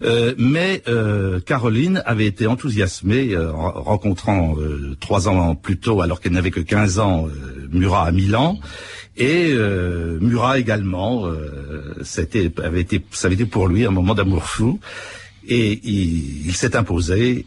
Euh, 0.03 0.36
mais 0.38 0.84
euh, 0.88 1.39
Caroline 1.39 2.03
avait 2.05 2.27
été 2.27 2.46
enthousiasmée 2.46 3.34
euh, 3.34 3.51
en 3.51 3.72
rencontrant 3.81 4.55
trois 5.00 5.27
ans 5.27 5.55
plus 5.55 5.77
tôt, 5.77 6.01
alors 6.01 6.22
qu'elle 6.22 6.34
n'avait 6.34 6.51
que 6.51 6.60
15 6.60 7.00
ans, 7.00 7.27
Murat 7.72 8.05
à 8.05 8.12
Milan. 8.12 8.60
Et 9.17 9.55
Murat 10.22 10.60
également, 10.60 11.25
c'était, 12.03 12.51
avait 12.63 12.81
été, 12.81 13.03
ça 13.12 13.27
avait 13.27 13.36
été 13.36 13.46
pour 13.46 13.67
lui 13.67 13.86
un 13.86 13.91
moment 13.91 14.13
d'amour 14.13 14.43
fou. 14.43 14.79
Et 15.48 15.79
il 15.84 16.53
s'est 16.53 16.75
imposé 16.75 17.46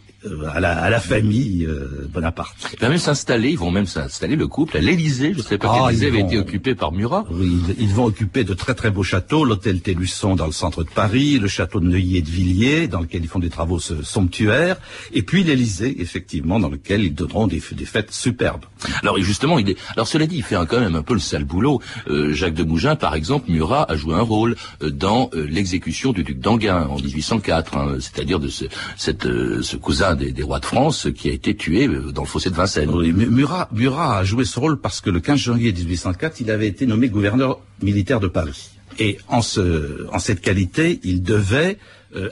à 0.52 0.60
la, 0.60 0.78
à 0.78 0.90
la, 0.90 1.00
famille 1.00 1.64
euh, 1.64 2.08
Bonaparte. 2.12 2.74
Il 2.74 2.78
va 2.78 2.90
même 2.90 2.98
s'installer, 2.98 3.50
ils 3.50 3.58
vont 3.58 3.70
même 3.70 3.86
s'installer 3.86 4.36
le 4.36 4.46
couple 4.46 4.76
à 4.76 4.80
l'Élysée. 4.80 5.32
Je 5.34 5.40
sais 5.40 5.56
pas 5.56 5.72
ah, 5.72 5.86
l'Élysée 5.88 6.08
avait 6.08 6.20
vont, 6.20 6.26
été 6.26 6.38
occupé 6.38 6.74
par 6.74 6.92
Murat. 6.92 7.24
Oui, 7.30 7.58
ils, 7.78 7.84
ils, 7.84 7.94
vont 7.94 8.04
occuper 8.04 8.44
de 8.44 8.52
très 8.52 8.74
très 8.74 8.90
beaux 8.90 9.02
châteaux, 9.02 9.44
l'hôtel 9.44 9.80
Télusson 9.80 10.36
dans 10.36 10.44
le 10.44 10.52
centre 10.52 10.84
de 10.84 10.90
Paris, 10.90 11.38
le 11.38 11.48
château 11.48 11.80
de 11.80 11.86
Neuilly 11.86 12.18
et 12.18 12.22
de 12.22 12.28
Villiers, 12.28 12.86
dans 12.86 13.00
lequel 13.00 13.22
ils 13.24 13.28
font 13.28 13.38
des 13.38 13.48
travaux 13.48 13.78
somptuaires, 13.78 14.76
et 15.14 15.22
puis 15.22 15.42
l'Élysée, 15.42 16.02
effectivement, 16.02 16.60
dans 16.60 16.68
lequel 16.68 17.02
ils 17.02 17.14
donneront 17.14 17.46
des, 17.46 17.62
des 17.72 17.86
fêtes 17.86 18.12
superbes. 18.12 18.64
Alors 19.02 19.18
et 19.18 19.22
justement, 19.22 19.58
il 19.58 19.70
est, 19.70 19.76
alors 19.94 20.06
cela 20.06 20.26
dit, 20.26 20.36
il 20.36 20.42
fait 20.42 20.56
quand 20.68 20.80
même 20.80 20.96
un 20.96 21.02
peu 21.02 21.14
le 21.14 21.20
sale 21.20 21.44
boulot. 21.44 21.80
Euh, 22.08 22.34
Jacques 22.34 22.54
de 22.54 22.64
Mougin, 22.64 22.94
par 22.94 23.14
exemple, 23.14 23.50
Murat 23.50 23.90
a 23.90 23.96
joué 23.96 24.14
un 24.14 24.22
rôle 24.22 24.56
euh, 24.82 24.90
dans 24.90 25.30
l'exécution 25.34 26.12
du 26.12 26.24
duc 26.24 26.40
d'Anguin 26.40 26.86
en 26.88 26.96
1804, 26.96 27.76
hein, 27.76 27.96
c'est-à-dire 28.00 28.38
de 28.38 28.48
ce, 28.48 28.66
cette, 28.96 29.24
ce 29.24 29.76
cousin 29.76 30.09
des, 30.14 30.42
rois 30.42 30.60
de 30.60 30.66
France 30.66 31.08
qui 31.14 31.28
a 31.28 31.32
été 31.32 31.54
tué 31.54 31.88
dans 31.88 32.22
le 32.22 32.28
fossé 32.28 32.50
de 32.50 32.54
Vincennes. 32.54 32.90
Murat, 32.90 33.68
Murat 33.72 34.18
a 34.18 34.24
joué 34.24 34.44
ce 34.44 34.58
rôle 34.58 34.80
parce 34.80 35.00
que 35.00 35.10
le 35.10 35.20
15 35.20 35.38
janvier 35.38 35.72
1804, 35.72 36.40
il 36.40 36.50
avait 36.50 36.68
été 36.68 36.86
nommé 36.86 37.08
gouverneur 37.08 37.60
militaire 37.82 38.20
de 38.20 38.28
Paris. 38.28 38.70
Et 38.98 39.18
en, 39.28 39.40
ce, 39.40 40.06
en 40.12 40.18
cette 40.18 40.40
qualité, 40.40 41.00
il 41.04 41.22
devait 41.22 41.78
euh, 42.16 42.28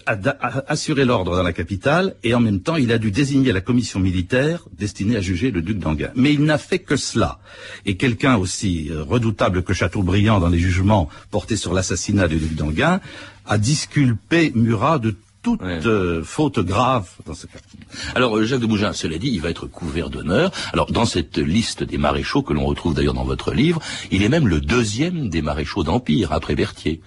assurer 0.66 1.04
l'ordre 1.04 1.36
dans 1.36 1.42
la 1.42 1.52
capitale 1.52 2.16
et 2.24 2.34
en 2.34 2.40
même 2.40 2.58
temps 2.60 2.74
il 2.74 2.90
a 2.90 2.98
dû 2.98 3.12
désigner 3.12 3.52
la 3.52 3.60
commission 3.60 4.00
militaire 4.00 4.64
destinée 4.76 5.14
à 5.14 5.20
juger 5.20 5.52
le 5.52 5.62
duc 5.62 5.78
d'Anguin. 5.78 6.10
Mais 6.16 6.34
il 6.34 6.42
n'a 6.42 6.58
fait 6.58 6.80
que 6.80 6.96
cela. 6.96 7.38
Et 7.86 7.96
quelqu'un 7.96 8.36
aussi 8.36 8.88
euh, 8.90 9.04
redoutable 9.04 9.62
que 9.62 9.72
Chateaubriand 9.72 10.40
dans 10.40 10.48
les 10.48 10.58
jugements 10.58 11.08
portés 11.30 11.56
sur 11.56 11.72
l'assassinat 11.72 12.26
du 12.26 12.38
duc 12.38 12.56
d'Anguin 12.56 13.00
a 13.46 13.56
disculpé 13.56 14.50
Murat 14.56 14.98
de 14.98 15.14
toute 15.42 15.62
euh, 15.62 16.22
faute 16.22 16.58
grave 16.60 17.08
dans 17.26 17.34
ce 17.34 17.46
cas. 17.46 17.58
Alors 18.14 18.42
Jacques 18.44 18.60
de 18.60 18.66
Mougin, 18.66 18.92
cela 18.92 19.18
dit, 19.18 19.30
il 19.32 19.40
va 19.40 19.50
être 19.50 19.66
couvert 19.66 20.10
d'honneur. 20.10 20.50
Alors 20.72 20.90
dans 20.90 21.04
cette 21.04 21.38
liste 21.38 21.84
des 21.84 21.98
maréchaux 21.98 22.42
que 22.42 22.52
l'on 22.52 22.64
retrouve 22.66 22.94
d'ailleurs 22.94 23.14
dans 23.14 23.24
votre 23.24 23.52
livre, 23.52 23.80
il 24.10 24.22
est 24.22 24.28
même 24.28 24.48
le 24.48 24.60
deuxième 24.60 25.28
des 25.28 25.42
maréchaux 25.42 25.84
d'Empire 25.84 26.32
après 26.32 26.54
Berthier. 26.54 27.00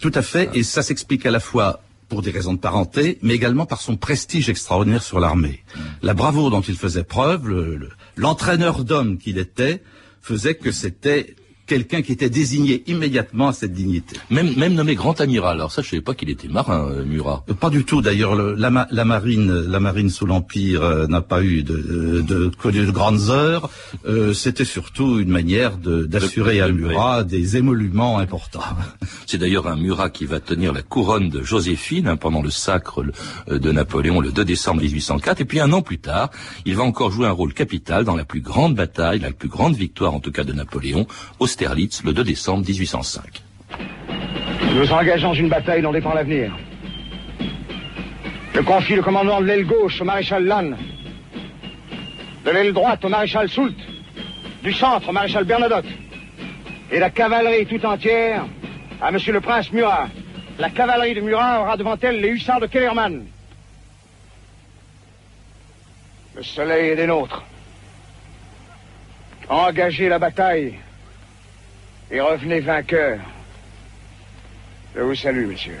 Tout 0.00 0.12
à 0.14 0.22
fait, 0.22 0.50
et 0.54 0.62
ça 0.62 0.82
s'explique 0.82 1.24
à 1.26 1.30
la 1.30 1.40
fois 1.40 1.80
pour 2.08 2.22
des 2.22 2.30
raisons 2.30 2.54
de 2.54 2.58
parenté, 2.58 3.18
mais 3.22 3.34
également 3.34 3.66
par 3.66 3.80
son 3.80 3.96
prestige 3.96 4.48
extraordinaire 4.48 5.02
sur 5.02 5.18
l'armée. 5.18 5.64
La 6.02 6.14
bravoure 6.14 6.50
dont 6.50 6.60
il 6.60 6.76
faisait 6.76 7.02
preuve, 7.02 7.88
l'entraîneur 8.16 8.84
d'hommes 8.84 9.18
qu'il 9.18 9.38
était, 9.38 9.82
faisait 10.20 10.54
que 10.54 10.70
c'était 10.70 11.34
quelqu'un 11.66 12.02
qui 12.02 12.12
était 12.12 12.30
désigné 12.30 12.82
immédiatement 12.86 13.48
à 13.48 13.52
cette 13.52 13.72
dignité. 13.72 14.16
Même, 14.30 14.54
même 14.56 14.74
nommé 14.74 14.94
grand 14.94 15.20
amiral. 15.20 15.56
Alors 15.56 15.72
ça, 15.72 15.82
je 15.82 15.90
savais 15.90 16.02
pas 16.02 16.14
qu'il 16.14 16.30
était 16.30 16.48
marin, 16.48 16.88
euh, 16.90 17.04
Murat. 17.04 17.44
Euh, 17.50 17.54
pas 17.54 17.70
du 17.70 17.84
tout. 17.84 18.02
D'ailleurs, 18.02 18.34
la, 18.34 18.70
marine, 19.04 19.52
la 19.52 19.80
marine 19.80 20.10
sous 20.10 20.26
l'Empire 20.26 20.82
euh, 20.82 21.06
n'a 21.06 21.20
pas 21.20 21.42
eu 21.42 21.62
de, 21.62 22.22
de, 22.22 22.52
de, 22.70 22.90
grandes 22.90 23.30
heures. 23.30 23.70
C'était 24.32 24.64
surtout 24.64 25.18
une 25.18 25.30
manière 25.30 25.76
d'assurer 25.78 26.60
à 26.60 26.68
Murat 26.68 27.24
des 27.24 27.56
émoluments 27.56 28.18
importants. 28.18 28.60
C'est 29.26 29.38
d'ailleurs 29.38 29.66
un 29.66 29.76
Murat 29.76 30.10
qui 30.10 30.24
va 30.24 30.40
tenir 30.40 30.72
la 30.72 30.82
couronne 30.82 31.28
de 31.28 31.42
Joséphine 31.42 32.06
hein, 32.06 32.16
pendant 32.16 32.42
le 32.42 32.50
sacre 32.50 33.04
de 33.48 33.72
Napoléon 33.72 34.20
le 34.20 34.30
2 34.32 34.44
décembre 34.44 34.82
1804. 34.82 35.40
Et 35.40 35.44
puis 35.44 35.60
un 35.60 35.72
an 35.72 35.82
plus 35.82 35.98
tard, 35.98 36.30
il 36.64 36.76
va 36.76 36.84
encore 36.84 37.10
jouer 37.10 37.26
un 37.26 37.32
rôle 37.32 37.54
capital 37.54 38.04
dans 38.04 38.14
la 38.14 38.24
plus 38.24 38.40
grande 38.40 38.74
bataille, 38.74 39.18
la 39.18 39.32
plus 39.32 39.48
grande 39.48 39.74
victoire 39.74 40.14
en 40.14 40.20
tout 40.20 40.30
cas 40.30 40.44
de 40.44 40.52
Napoléon, 40.52 41.06
au 41.40 41.46
Le 41.58 42.12
2 42.12 42.22
décembre 42.22 42.66
1805. 42.66 43.42
Nous 44.74 44.92
engageons 44.92 45.32
une 45.32 45.48
bataille 45.48 45.80
dont 45.80 45.92
dépend 45.92 46.12
l'avenir. 46.12 46.54
Je 48.54 48.60
confie 48.60 48.94
le 48.94 49.02
commandement 49.02 49.40
de 49.40 49.46
l'aile 49.46 49.64
gauche 49.64 50.02
au 50.02 50.04
maréchal 50.04 50.44
Lannes, 50.44 50.76
de 52.44 52.50
l'aile 52.50 52.74
droite 52.74 53.02
au 53.06 53.08
maréchal 53.08 53.48
Soult, 53.48 53.74
du 54.62 54.72
centre 54.74 55.08
au 55.08 55.12
maréchal 55.12 55.44
Bernadotte, 55.44 55.86
et 56.90 56.98
la 56.98 57.08
cavalerie 57.08 57.64
tout 57.64 57.84
entière 57.86 58.44
à 59.00 59.10
monsieur 59.10 59.32
le 59.32 59.40
prince 59.40 59.72
Murat. 59.72 60.08
La 60.58 60.68
cavalerie 60.68 61.14
de 61.14 61.20
Murat 61.22 61.62
aura 61.62 61.76
devant 61.78 61.96
elle 62.02 62.20
les 62.20 62.28
hussards 62.28 62.60
de 62.60 62.66
Kellerman. 62.66 63.24
Le 66.34 66.42
soleil 66.42 66.90
est 66.90 66.96
des 66.96 67.06
nôtres. 67.06 67.44
Engagez 69.48 70.08
la 70.08 70.18
bataille 70.18 70.78
et 72.10 72.20
revenez 72.20 72.60
vainqueur. 72.60 73.18
Je 74.94 75.00
vous 75.00 75.14
salue, 75.14 75.46
monsieur. 75.46 75.78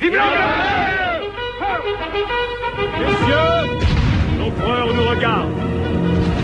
Vive 0.00 0.12
Messieurs, 3.00 3.78
l'empereur 4.38 4.94
nous 4.94 5.08
regarde. 5.08 5.50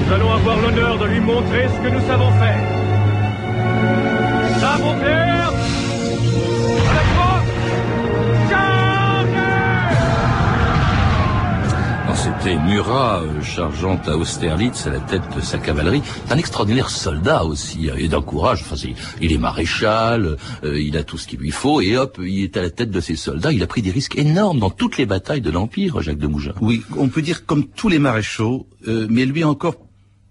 Nous 0.07 0.12
allons 0.12 0.33
avoir 0.33 0.61
l'honneur 0.61 0.99
de 0.99 1.07
lui 1.07 1.21
montrer 1.21 1.69
ce 1.69 1.81
que 1.83 1.89
nous 1.89 2.07
savons 2.07 2.31
faire. 2.33 2.81
Murat 12.44 13.23
euh, 13.23 13.42
chargeant 13.42 14.00
à 14.06 14.16
Austerlitz 14.16 14.87
à 14.87 14.90
la 14.90 15.00
tête 15.00 15.23
de 15.37 15.42
sa 15.42 15.59
cavalerie. 15.59 16.02
un 16.30 16.38
extraordinaire 16.38 16.88
soldat 16.88 17.44
aussi, 17.44 17.90
euh, 17.90 17.97
et 17.99 18.09
d'un 18.09 18.23
courage. 18.23 18.62
Enfin, 18.62 18.76
il 19.20 19.32
est 19.32 19.38
maréchal, 19.38 20.38
euh, 20.64 20.80
il 20.80 20.97
a 20.97 21.04
tout 21.04 21.18
ce 21.18 21.26
qu'il 21.26 21.38
lui 21.38 21.50
faut, 21.50 21.82
et 21.82 21.99
hop, 21.99 22.18
il 22.23 22.44
est 22.44 22.56
à 22.56 22.62
la 22.62 22.70
tête 22.70 22.90
de 22.90 23.00
ses 23.00 23.16
soldats. 23.16 23.52
Il 23.52 23.62
a 23.62 23.66
pris 23.66 23.82
des 23.82 23.90
risques 23.90 24.16
énormes 24.16 24.59
dans 24.59 24.70
toutes 24.70 24.97
les 24.97 25.04
batailles 25.04 25.42
de 25.42 25.50
l'Empire, 25.50 26.00
Jacques 26.00 26.18
de 26.18 26.26
Mougin. 26.26 26.54
Oui, 26.62 26.82
on 26.97 27.09
peut 27.09 27.23
dire 27.23 27.44
comme 27.44 27.66
tous 27.66 27.88
les 27.88 27.99
maréchaux, 27.99 28.66
mais 28.87 29.26
lui 29.26 29.44
encore 29.44 29.76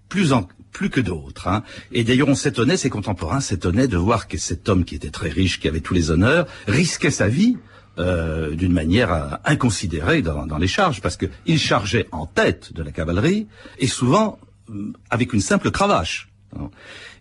plus 0.08 0.32
en, 0.32 0.48
plus 0.72 0.90
que 0.90 1.00
d'autres. 1.00 1.46
Hein. 1.46 1.62
Et 1.92 2.02
d'ailleurs, 2.02 2.28
on 2.28 2.34
s'étonnait, 2.34 2.76
ses 2.76 2.90
contemporains 2.90 3.40
s'étonnaient 3.40 3.88
de 3.88 3.96
voir 3.96 4.26
que 4.26 4.36
cet 4.36 4.68
homme 4.68 4.84
qui 4.84 4.96
était 4.96 5.10
très 5.10 5.28
riche, 5.28 5.60
qui 5.60 5.68
avait 5.68 5.80
tous 5.80 5.94
les 5.94 6.10
honneurs, 6.10 6.46
risquait 6.66 7.10
sa 7.10 7.28
vie 7.28 7.56
euh, 8.00 8.54
d'une 8.54 8.72
manière 8.72 9.12
euh, 9.12 9.36
inconsidérée 9.44 10.22
dans, 10.22 10.58
les 10.58 10.66
charges, 10.66 11.00
parce 11.00 11.16
qu'il 11.18 11.58
chargeait 11.58 12.08
en 12.12 12.24
tête 12.24 12.72
de 12.72 12.82
la 12.82 12.92
cavalerie, 12.92 13.46
et 13.78 13.86
souvent 13.86 14.38
euh, 14.70 14.92
avec 15.10 15.32
une 15.34 15.40
simple 15.40 15.70
cravache. 15.70 16.28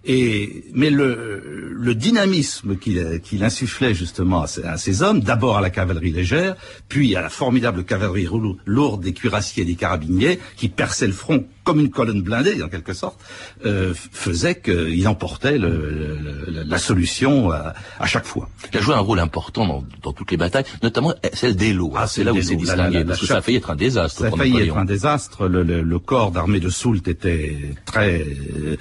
Et, 0.06 0.64
mais 0.74 0.90
le, 0.90 1.74
le 1.74 1.96
dynamisme 1.96 2.78
qu'il 2.78 3.44
insufflait 3.44 3.94
justement 3.94 4.44
à 4.44 4.48
ces, 4.48 4.64
à 4.64 4.78
ces 4.78 5.02
hommes, 5.04 5.20
d'abord 5.20 5.58
à 5.58 5.62
la 5.62 5.70
cavalerie 5.70 6.12
légère, 6.12 6.56
puis 6.88 7.16
à 7.18 7.22
la 7.22 7.30
formidable 7.30 7.84
cavalerie 7.84 8.28
lourde 8.66 9.02
des 9.04 9.14
cuirassiers 9.14 9.64
et 9.64 9.66
des 9.66 9.76
carabiniers, 9.76 10.40
qui 10.56 10.70
perçaient 10.70 11.08
le 11.08 11.14
front 11.14 11.46
comme 11.70 11.82
une 11.82 11.92
colonne 11.92 12.24
blindée 12.24 12.64
en 12.64 12.68
quelque 12.68 12.94
sorte, 12.94 13.20
euh, 13.66 13.94
faisait 13.94 14.60
qu'il 14.60 15.08
emportait 15.08 15.60
le, 15.60 16.18
le, 16.48 16.64
la 16.66 16.78
solution 16.80 17.52
à, 17.52 17.76
à, 18.00 18.08
chaque 18.08 18.26
fois. 18.26 18.50
Il 18.74 18.80
a 18.80 18.82
joué 18.82 18.96
un 18.96 19.00
rôle 19.00 19.20
important 19.20 19.68
dans, 19.68 19.84
dans 20.02 20.14
toutes 20.14 20.32
les 20.32 20.38
batailles, 20.38 20.64
notamment 20.82 21.14
celle 21.34 21.56
d'Elo. 21.56 21.94
Ah, 21.96 22.08
c'est 22.08 22.24
là 22.24 22.34
où 22.34 22.38
il 22.38 22.44
s'est 22.44 22.56
distingué, 22.56 23.04
parce 23.04 23.20
que 23.20 23.28
ça 23.28 23.38
a 23.38 23.42
failli 23.42 23.58
être 23.58 23.70
un 23.70 23.76
désastre. 23.76 24.22
Ça 24.22 24.28
a 24.28 24.32
failli 24.32 24.62
être 24.62 24.78
un 24.78 24.86
désastre. 24.86 25.48
Le, 25.48 26.00
corps 26.00 26.32
d'armée 26.32 26.60
de 26.60 26.70
Soult 26.70 27.08
était 27.08 27.76
très 27.86 28.22
euh, 28.22 28.78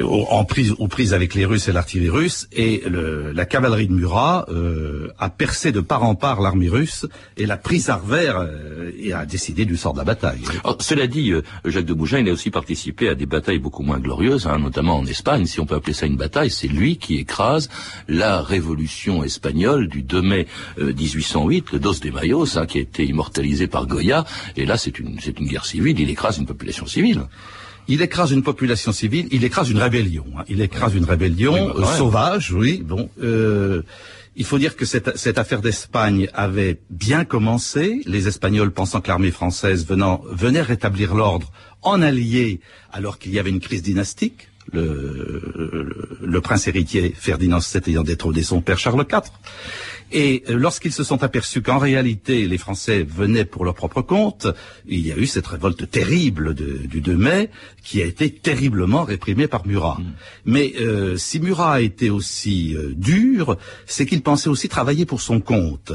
en 0.00 0.44
prise, 0.44 0.74
aux 0.78 0.88
prises 0.88 1.12
avec 1.12 1.34
les 1.34 1.44
Russes 1.44 1.68
et 1.68 1.72
l'artillerie 1.72 2.08
russe, 2.08 2.48
et 2.52 2.82
le, 2.86 3.32
la 3.32 3.44
cavalerie 3.44 3.88
de 3.88 3.92
Murat 3.92 4.46
euh, 4.48 5.08
a 5.18 5.28
percé 5.28 5.72
de 5.72 5.80
part 5.80 6.04
en 6.04 6.14
part 6.14 6.40
l'armée 6.40 6.68
russe 6.68 7.06
et 7.36 7.46
l'a 7.46 7.56
prise 7.56 7.90
à 7.90 7.96
revers 7.96 8.38
euh, 8.38 8.90
et 8.98 9.12
a 9.12 9.26
décidé 9.26 9.64
du 9.64 9.76
sort 9.76 9.92
de 9.92 9.98
la 9.98 10.04
bataille. 10.04 10.40
cela 10.80 11.06
dit, 11.06 11.32
euh, 11.32 11.42
Jacques 11.64 11.84
de 11.84 11.92
Bougin, 11.94 12.20
il 12.20 12.28
a 12.28 12.32
aussi 12.32 12.50
participé 12.50 13.08
à 13.08 13.14
des 13.14 13.26
batailles 13.26 13.58
beaucoup 13.58 13.82
moins 13.82 13.98
glorieuses, 13.98 14.46
hein, 14.46 14.58
notamment 14.58 14.98
en 14.98 15.06
Espagne, 15.06 15.44
si 15.46 15.60
on 15.60 15.66
peut 15.66 15.74
appeler 15.74 15.92
ça 15.92 16.06
une 16.06 16.16
bataille. 16.16 16.50
C'est 16.50 16.68
lui 16.68 16.96
qui 16.96 17.18
écrase 17.18 17.68
la 18.08 18.40
révolution 18.40 19.22
espagnole 19.24 19.88
du 19.88 20.02
2 20.02 20.22
mai 20.22 20.46
1808, 20.78 21.72
le 21.72 21.78
Dos 21.78 21.94
de 21.94 22.10
Mayos, 22.10 22.58
hein, 22.58 22.66
qui 22.66 22.78
a 22.78 22.80
été 22.80 23.04
immortalisé 23.04 23.66
par 23.66 23.86
Goya. 23.86 24.24
Et 24.56 24.64
là, 24.64 24.78
c'est 24.78 24.98
une, 24.98 25.18
c'est 25.20 25.38
une 25.38 25.46
guerre 25.46 25.66
civile. 25.66 26.00
Il 26.00 26.10
écrase 26.10 26.38
une 26.38 26.46
population 26.46 26.86
civile. 26.86 27.22
Il 27.88 28.02
écrase 28.02 28.30
une 28.32 28.42
population 28.42 28.92
civile, 28.92 29.28
il 29.30 29.44
écrase 29.44 29.70
une 29.70 29.78
rébellion. 29.78 30.24
Hein. 30.38 30.44
Il 30.48 30.60
écrase 30.60 30.94
une 30.94 31.04
rébellion 31.04 31.68
bah, 31.68 31.74
euh, 31.78 31.96
sauvage, 31.96 32.52
oui. 32.52 32.82
Bon, 32.84 33.10
euh, 33.22 33.82
il 34.36 34.44
faut 34.44 34.58
dire 34.58 34.76
que 34.76 34.84
cette, 34.84 35.16
cette 35.18 35.36
affaire 35.36 35.60
d'Espagne 35.60 36.28
avait 36.32 36.80
bien 36.90 37.24
commencé. 37.24 38.00
Les 38.06 38.28
Espagnols, 38.28 38.70
pensant 38.70 39.00
que 39.00 39.08
l'armée 39.08 39.30
française 39.30 39.86
venant, 39.86 40.22
venait 40.30 40.62
rétablir 40.62 41.14
l'ordre 41.14 41.50
en 41.82 42.00
allié, 42.00 42.60
alors 42.92 43.18
qu'il 43.18 43.32
y 43.32 43.38
avait 43.38 43.50
une 43.50 43.60
crise 43.60 43.82
dynastique. 43.82 44.48
Le, 44.72 46.18
le, 46.22 46.40
prince 46.40 46.68
héritier 46.68 47.12
Ferdinand 47.18 47.58
VII 47.58 47.82
ayant 47.88 48.04
détrôné 48.04 48.42
son 48.42 48.60
père 48.60 48.78
Charles 48.78 49.04
IV. 49.10 49.22
Et 50.12 50.44
euh, 50.48 50.56
lorsqu'ils 50.56 50.92
se 50.92 51.04
sont 51.04 51.22
aperçus 51.22 51.62
qu'en 51.62 51.78
réalité 51.78 52.46
les 52.46 52.58
Français 52.58 53.02
venaient 53.02 53.44
pour 53.44 53.64
leur 53.64 53.74
propre 53.74 54.02
compte, 54.02 54.46
il 54.86 55.06
y 55.06 55.10
a 55.10 55.16
eu 55.16 55.26
cette 55.26 55.46
révolte 55.46 55.90
terrible 55.90 56.54
du 56.54 57.00
2 57.00 57.16
mai 57.16 57.50
qui 57.82 58.02
a 58.02 58.04
été 58.04 58.30
terriblement 58.30 59.04
réprimée 59.04 59.48
par 59.48 59.66
Murat. 59.66 59.98
Mm. 59.98 60.04
Mais 60.46 60.74
euh, 60.80 61.16
si 61.16 61.40
Murat 61.40 61.74
a 61.74 61.80
été 61.80 62.10
aussi 62.10 62.76
euh, 62.76 62.92
dur, 62.94 63.56
c'est 63.86 64.06
qu'il 64.06 64.22
pensait 64.22 64.50
aussi 64.50 64.68
travailler 64.68 65.06
pour 65.06 65.22
son 65.22 65.40
compte. 65.40 65.92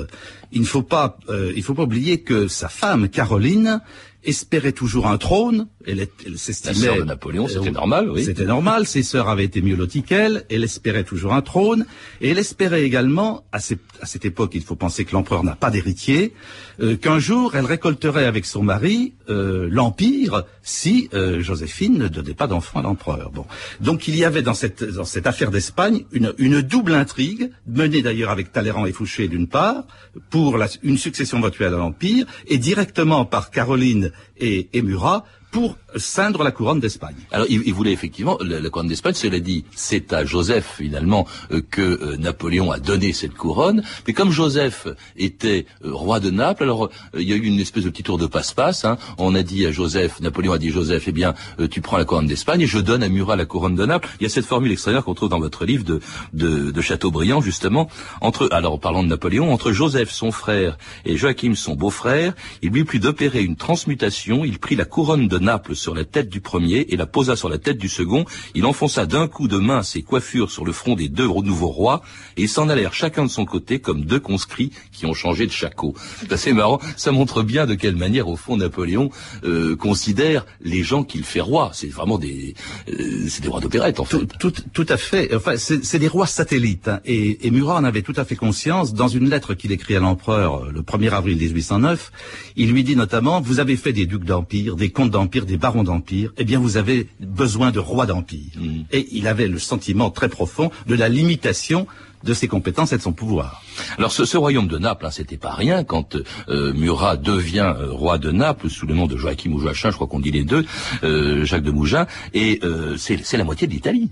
Il 0.51 0.61
ne 0.61 0.65
faut 0.65 0.81
pas, 0.81 1.17
il 1.55 1.61
faut 1.61 1.73
pas 1.73 1.83
oublier 1.83 2.21
que 2.21 2.47
sa 2.47 2.69
femme 2.69 3.09
Caroline 3.09 3.81
espérait 4.27 4.73
toujours 4.73 5.07
un 5.07 5.17
trône. 5.17 5.67
Elle, 5.85 6.07
elle 6.25 6.37
s'estimait. 6.37 6.87
La 6.87 6.97
de 6.99 7.03
Napoléon, 7.03 7.47
c'était 7.47 7.71
normal, 7.71 8.11
oui. 8.11 8.23
C'était 8.23 8.45
normal. 8.45 8.85
Ses 8.85 9.01
sœurs 9.03 9.29
avaient 9.29 9.45
été 9.45 9.61
mieux 9.61 9.75
loties 9.75 10.03
qu'elle. 10.03 10.45
Elle 10.49 10.63
espérait 10.63 11.05
toujours 11.05 11.33
un 11.33 11.41
trône. 11.41 11.85
Et 12.21 12.29
elle 12.29 12.37
espérait 12.37 12.83
également, 12.83 13.45
à, 13.51 13.57
à 13.57 14.05
cette 14.05 14.25
époque, 14.25 14.51
il 14.53 14.63
faut 14.63 14.75
penser 14.75 15.05
que 15.05 15.13
l'empereur 15.13 15.43
n'a 15.43 15.55
pas 15.55 15.71
d'héritier, 15.71 16.33
euh, 16.81 16.95
qu'un 16.97 17.19
jour, 17.19 17.55
elle 17.55 17.65
récolterait 17.65 18.25
avec 18.25 18.45
son 18.45 18.63
mari 18.63 19.13
euh, 19.29 19.67
l'empire 19.71 20.43
si 20.61 21.09
euh, 21.13 21.41
Joséphine 21.41 21.97
ne 21.97 22.07
donnait 22.07 22.33
pas 22.33 22.47
d'enfant 22.47 22.79
à 22.79 22.83
l'empereur. 22.83 23.31
Bon. 23.31 23.45
Donc 23.79 24.07
il 24.07 24.15
y 24.15 24.25
avait 24.25 24.41
dans 24.41 24.53
cette, 24.53 24.83
dans 24.83 25.05
cette 25.05 25.25
affaire 25.25 25.51
d'Espagne 25.51 26.03
une, 26.11 26.33
une 26.37 26.61
double 26.61 26.93
intrigue, 26.93 27.51
menée 27.65 28.01
d'ailleurs 28.01 28.29
avec 28.29 28.51
Talleyrand 28.51 28.85
et 28.85 28.91
Fouché 28.91 29.27
d'une 29.27 29.47
part, 29.47 29.85
pour 30.29 30.57
la, 30.57 30.67
une 30.83 30.97
succession 30.97 31.39
virtuelle 31.39 31.73
à 31.73 31.77
l'empire, 31.77 32.25
et 32.47 32.57
directement 32.57 33.25
par 33.25 33.49
Caroline 33.51 34.11
et, 34.37 34.81
Murat 34.81 35.25
pour 35.57 35.75
ceindre 35.95 36.43
la 36.43 36.51
couronne 36.51 36.79
d'Espagne. 36.79 37.15
Alors, 37.31 37.47
il, 37.49 37.63
il, 37.65 37.73
voulait 37.73 37.91
effectivement 37.91 38.37
la, 38.41 38.59
la 38.59 38.69
couronne 38.69 38.89
d'Espagne. 38.89 39.15
Cela 39.15 39.39
dit, 39.39 39.65
c'est 39.75 40.13
à 40.13 40.23
Joseph 40.23 40.75
finalement 40.77 41.25
euh, 41.51 41.63
que 41.71 41.81
euh, 41.81 42.15
Napoléon 42.17 42.71
a 42.71 42.77
donné 42.77 43.11
cette 43.11 43.33
couronne. 43.33 43.81
Mais 44.05 44.13
comme 44.13 44.29
Joseph 44.29 44.87
était 45.17 45.65
euh, 45.83 45.91
roi 45.91 46.19
de 46.19 46.29
Naples, 46.29 46.61
alors 46.61 46.83
euh, 46.83 46.89
il 47.17 47.27
y 47.27 47.33
a 47.33 47.35
eu 47.35 47.45
une 47.45 47.59
espèce 47.59 47.85
de 47.85 47.89
petit 47.89 48.03
tour 48.03 48.19
de 48.19 48.27
passe-passe. 48.27 48.85
Hein. 48.85 48.99
On 49.17 49.33
a 49.33 49.41
dit 49.41 49.65
à 49.65 49.71
Joseph, 49.71 50.19
Napoléon 50.21 50.53
a 50.53 50.59
dit 50.59 50.69
Joseph, 50.69 51.05
eh 51.07 51.11
bien, 51.11 51.33
euh, 51.59 51.67
tu 51.67 51.81
prends 51.81 51.97
la 51.97 52.05
couronne 52.05 52.27
d'Espagne 52.27 52.61
et 52.61 52.67
je 52.67 52.77
donne 52.77 53.01
à 53.01 53.09
Murat 53.09 53.35
la 53.35 53.45
couronne 53.45 53.73
de 53.73 53.83
Naples. 53.87 54.09
Il 54.19 54.23
y 54.25 54.27
a 54.27 54.29
cette 54.29 54.45
formule 54.45 54.71
extraordinaire 54.71 55.05
qu'on 55.05 55.15
trouve 55.15 55.29
dans 55.29 55.39
votre 55.39 55.65
livre 55.65 55.83
de, 55.83 56.01
de, 56.33 56.69
de 56.69 56.81
Chateaubriand, 56.81 57.41
justement. 57.41 57.89
Entre, 58.21 58.47
alors, 58.51 58.79
parlant 58.79 59.01
de 59.01 59.07
Napoléon, 59.07 59.51
entre 59.51 59.71
Joseph, 59.71 60.11
son 60.11 60.31
frère, 60.31 60.77
et 61.03 61.17
Joachim, 61.17 61.55
son 61.55 61.73
beau-frère, 61.73 62.35
il 62.61 62.69
lui 62.69 62.83
plut 62.83 62.99
d'opérer 62.99 63.41
une 63.41 63.55
transmutation. 63.55 64.45
Il 64.45 64.59
prit 64.59 64.75
la 64.75 64.85
couronne 64.85 65.27
de 65.27 65.39
Naples 65.39 65.46
sur 65.73 65.95
la 65.95 66.05
tête 66.05 66.29
du 66.29 66.41
premier 66.41 66.87
et 66.89 66.97
la 66.97 67.05
posa 67.05 67.35
sur 67.35 67.49
la 67.49 67.57
tête 67.57 67.77
du 67.77 67.89
second. 67.89 68.25
Il 68.55 68.65
enfonça 68.65 69.05
d'un 69.05 69.27
coup 69.27 69.47
de 69.47 69.57
main 69.57 69.83
ses 69.83 70.01
coiffures 70.01 70.51
sur 70.51 70.65
le 70.65 70.71
front 70.71 70.95
des 70.95 71.09
deux 71.09 71.27
nouveaux 71.27 71.67
rois 71.67 72.01
et 72.35 72.47
s'en 72.47 72.69
allèrent 72.69 72.93
chacun 72.93 73.23
de 73.25 73.29
son 73.29 73.45
côté 73.45 73.79
comme 73.79 74.05
deux 74.05 74.19
conscrits 74.19 74.71
qui 74.91 75.05
ont 75.05 75.13
changé 75.13 75.45
de 75.45 75.51
shako. 75.51 75.93
C'est 76.35 76.53
marrant, 76.53 76.79
ça 76.95 77.11
montre 77.11 77.43
bien 77.43 77.65
de 77.65 77.75
quelle 77.75 77.95
manière 77.95 78.27
au 78.27 78.35
fond 78.35 78.57
Napoléon 78.57 79.09
euh, 79.43 79.75
considère 79.75 80.45
les 80.61 80.83
gens 80.83 81.03
qu'il 81.03 81.23
fait 81.23 81.41
roi. 81.41 81.71
C'est 81.73 81.87
vraiment 81.87 82.17
des, 82.17 82.55
euh, 82.89 83.27
c'est 83.29 83.41
des 83.41 83.49
rois 83.49 83.59
d'opérette 83.59 83.99
en 83.99 84.05
fait. 84.05 84.17
Tout, 84.17 84.51
tout, 84.51 84.53
tout 84.73 84.85
à 84.89 84.97
fait. 84.97 85.33
Enfin, 85.35 85.55
c'est 85.57 85.99
des 85.99 86.07
rois 86.07 86.27
satellites. 86.27 86.87
Hein. 86.87 86.99
Et, 87.05 87.47
et, 87.47 87.51
Murat 87.51 87.77
en 87.77 87.83
avait 87.83 88.01
tout 88.01 88.13
à 88.17 88.25
fait 88.25 88.35
conscience. 88.35 88.93
Dans 88.93 89.07
une 89.07 89.29
lettre 89.29 89.53
qu'il 89.53 89.71
écrit 89.71 89.95
à 89.95 89.99
l'empereur 89.99 90.65
euh, 90.65 90.71
le 90.71 90.81
1er 90.81 91.11
avril 91.11 91.37
1809, 91.37 92.11
il 92.55 92.71
lui 92.71 92.83
dit 92.83 92.95
notamment 92.95 93.41
vous 93.41 93.59
avez 93.59 93.77
fait 93.77 93.93
des 93.93 94.05
ducs 94.05 94.25
d'empire, 94.25 94.75
des 94.75 94.89
comtes 94.89 95.11
d'empire, 95.11 95.26
des 95.27 95.57
barons 95.57 95.83
d'empire. 95.83 96.33
Eh 96.37 96.43
bien, 96.43 96.59
vous 96.59 96.77
avez 96.77 97.07
besoin 97.19 97.71
de 97.71 97.79
rois 97.79 98.05
d'empire. 98.05 98.51
Mmh. 98.57 98.81
Et 98.91 99.07
il 99.11 99.27
avait 99.27 99.47
le 99.47 99.59
sentiment 99.59 100.09
très 100.09 100.29
profond 100.29 100.71
de 100.87 100.95
la 100.95 101.09
limitation 101.09 101.87
de 102.23 102.33
ses 102.33 102.47
compétences 102.47 102.93
et 102.93 102.97
de 102.97 103.01
son 103.01 103.13
pouvoir. 103.13 103.61
Alors 103.97 104.11
ce, 104.11 104.25
ce 104.25 104.37
royaume 104.37 104.67
de 104.67 104.77
Naples, 104.77 105.05
hein, 105.05 105.11
c'était 105.11 105.37
pas 105.37 105.53
rien 105.53 105.83
quand 105.83 106.17
euh, 106.49 106.73
Murat 106.73 107.15
devient 107.15 107.73
euh, 107.77 107.91
roi 107.91 108.17
de 108.17 108.31
Naples 108.31 108.69
sous 108.69 108.87
le 108.87 108.95
nom 108.95 109.07
de 109.07 109.17
Joachim 109.17 109.51
ou 109.51 109.59
Joachim, 109.59 109.91
je 109.91 109.95
crois 109.95 110.07
qu'on 110.07 110.19
dit 110.19 110.31
les 110.31 110.43
deux, 110.43 110.65
euh, 111.03 111.45
Jacques 111.45 111.63
de 111.63 111.71
Mougins, 111.71 112.07
et 112.33 112.59
euh, 112.63 112.97
c'est 112.97 113.37
la 113.37 113.43
moitié 113.43 113.67
de 113.67 113.73
l'Italie. 113.73 114.09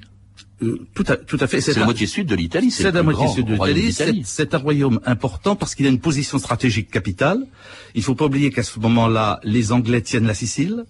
Tout, 0.59 1.03
à, 1.07 1.17
tout 1.17 1.37
à 1.39 1.47
fait. 1.47 1.59
C'est 1.59 1.77
la 1.77 1.83
moitié 1.83 2.07
sud 2.07 2.27
de 2.27 2.35
l'Italie. 2.35 2.71
C'est 2.71 2.91
la 2.91 3.03
moitié 3.03 3.27
sud 3.27 3.45
de 3.45 3.53
l'Italie. 3.53 4.23
C'est 4.25 4.53
un 4.53 4.57
royaume 4.57 4.99
important 5.05 5.55
parce 5.55 5.75
qu'il 5.75 5.85
a 5.85 5.89
une 5.89 5.99
position 5.99 6.37
stratégique 6.39 6.89
capitale. 6.89 7.45
Il 7.93 8.03
faut 8.03 8.15
pas 8.15 8.25
oublier 8.25 8.51
qu'à 8.51 8.63
ce 8.63 8.79
moment-là, 8.79 9.39
les 9.43 9.71
Anglais 9.71 10.01
tiennent 10.01 10.27
la 10.27 10.33
Sicile. 10.33 10.85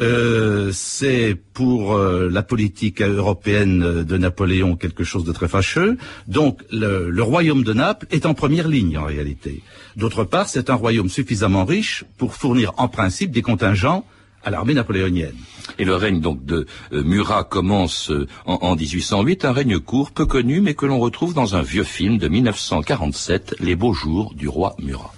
Euh, 0.00 0.72
c'est 0.74 1.36
pour 1.54 1.94
euh, 1.94 2.28
la 2.30 2.42
politique 2.42 3.00
européenne 3.00 4.04
de 4.04 4.16
Napoléon 4.18 4.76
quelque 4.76 5.04
chose 5.04 5.24
de 5.24 5.32
très 5.32 5.48
fâcheux. 5.48 5.96
Donc 6.26 6.62
le, 6.70 7.08
le, 7.08 7.22
royaume 7.22 7.64
de 7.64 7.72
Naples 7.72 8.06
est 8.10 8.26
en 8.26 8.34
première 8.34 8.68
ligne 8.68 8.98
en 8.98 9.04
réalité. 9.04 9.62
D'autre 9.96 10.24
part, 10.24 10.50
c'est 10.50 10.68
un 10.68 10.74
royaume 10.74 11.08
suffisamment 11.08 11.64
riche 11.64 12.04
pour 12.18 12.34
fournir 12.34 12.72
en 12.76 12.88
principe 12.88 13.30
des 13.30 13.40
contingents 13.40 14.04
à 14.46 14.50
l'armée 14.50 14.74
napoléonienne. 14.74 15.34
Et 15.78 15.84
le 15.84 15.96
règne 15.96 16.20
donc 16.20 16.44
de 16.44 16.66
euh, 16.92 17.02
Murat 17.02 17.42
commence 17.42 18.10
euh, 18.10 18.28
en, 18.46 18.54
en, 18.62 18.76
1808, 18.76 19.44
un 19.44 19.52
règne 19.52 19.80
court, 19.80 20.12
peu 20.12 20.24
connu, 20.24 20.60
mais 20.60 20.74
que 20.74 20.86
l'on 20.86 21.00
retrouve 21.00 21.34
dans 21.34 21.56
un 21.56 21.62
vieux 21.62 21.82
film 21.82 22.16
de 22.16 22.28
1947, 22.28 23.56
Les 23.58 23.74
beaux 23.74 23.92
jours 23.92 24.32
du 24.34 24.46
roi 24.46 24.76
Murat. 24.78 25.12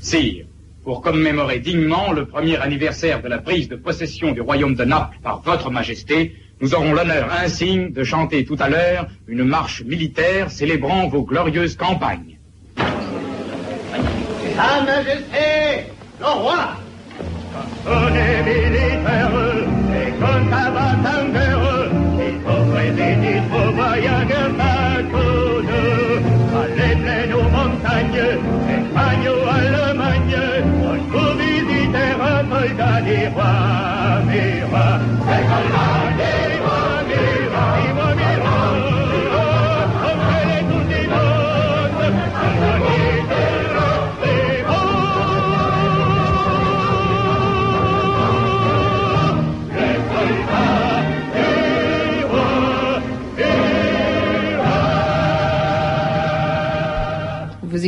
Sire, 0.00 0.46
pour 0.82 1.02
commémorer 1.02 1.60
dignement 1.60 2.12
le 2.12 2.24
premier 2.24 2.56
anniversaire 2.56 3.22
de 3.22 3.28
la 3.28 3.38
prise 3.38 3.68
de 3.68 3.76
possession 3.76 4.32
du 4.32 4.40
royaume 4.40 4.74
de 4.74 4.84
Naples 4.84 5.18
par 5.22 5.42
votre 5.42 5.70
majesté, 5.70 6.34
nous 6.62 6.74
aurons 6.74 6.94
l'honneur 6.94 7.30
insigne 7.32 7.92
de 7.92 8.02
chanter 8.02 8.46
tout 8.46 8.56
à 8.58 8.70
l'heure 8.70 9.08
une 9.28 9.44
marche 9.44 9.82
militaire 9.84 10.50
célébrant 10.50 11.06
vos 11.08 11.22
glorieuses 11.22 11.76
campagnes. 11.76 12.38
Sa 14.56 14.82
majesté, 14.84 15.86
le 16.18 16.26
roi 16.26 16.76
on 17.86 18.14
est 18.14 18.42
militaire 18.42 19.51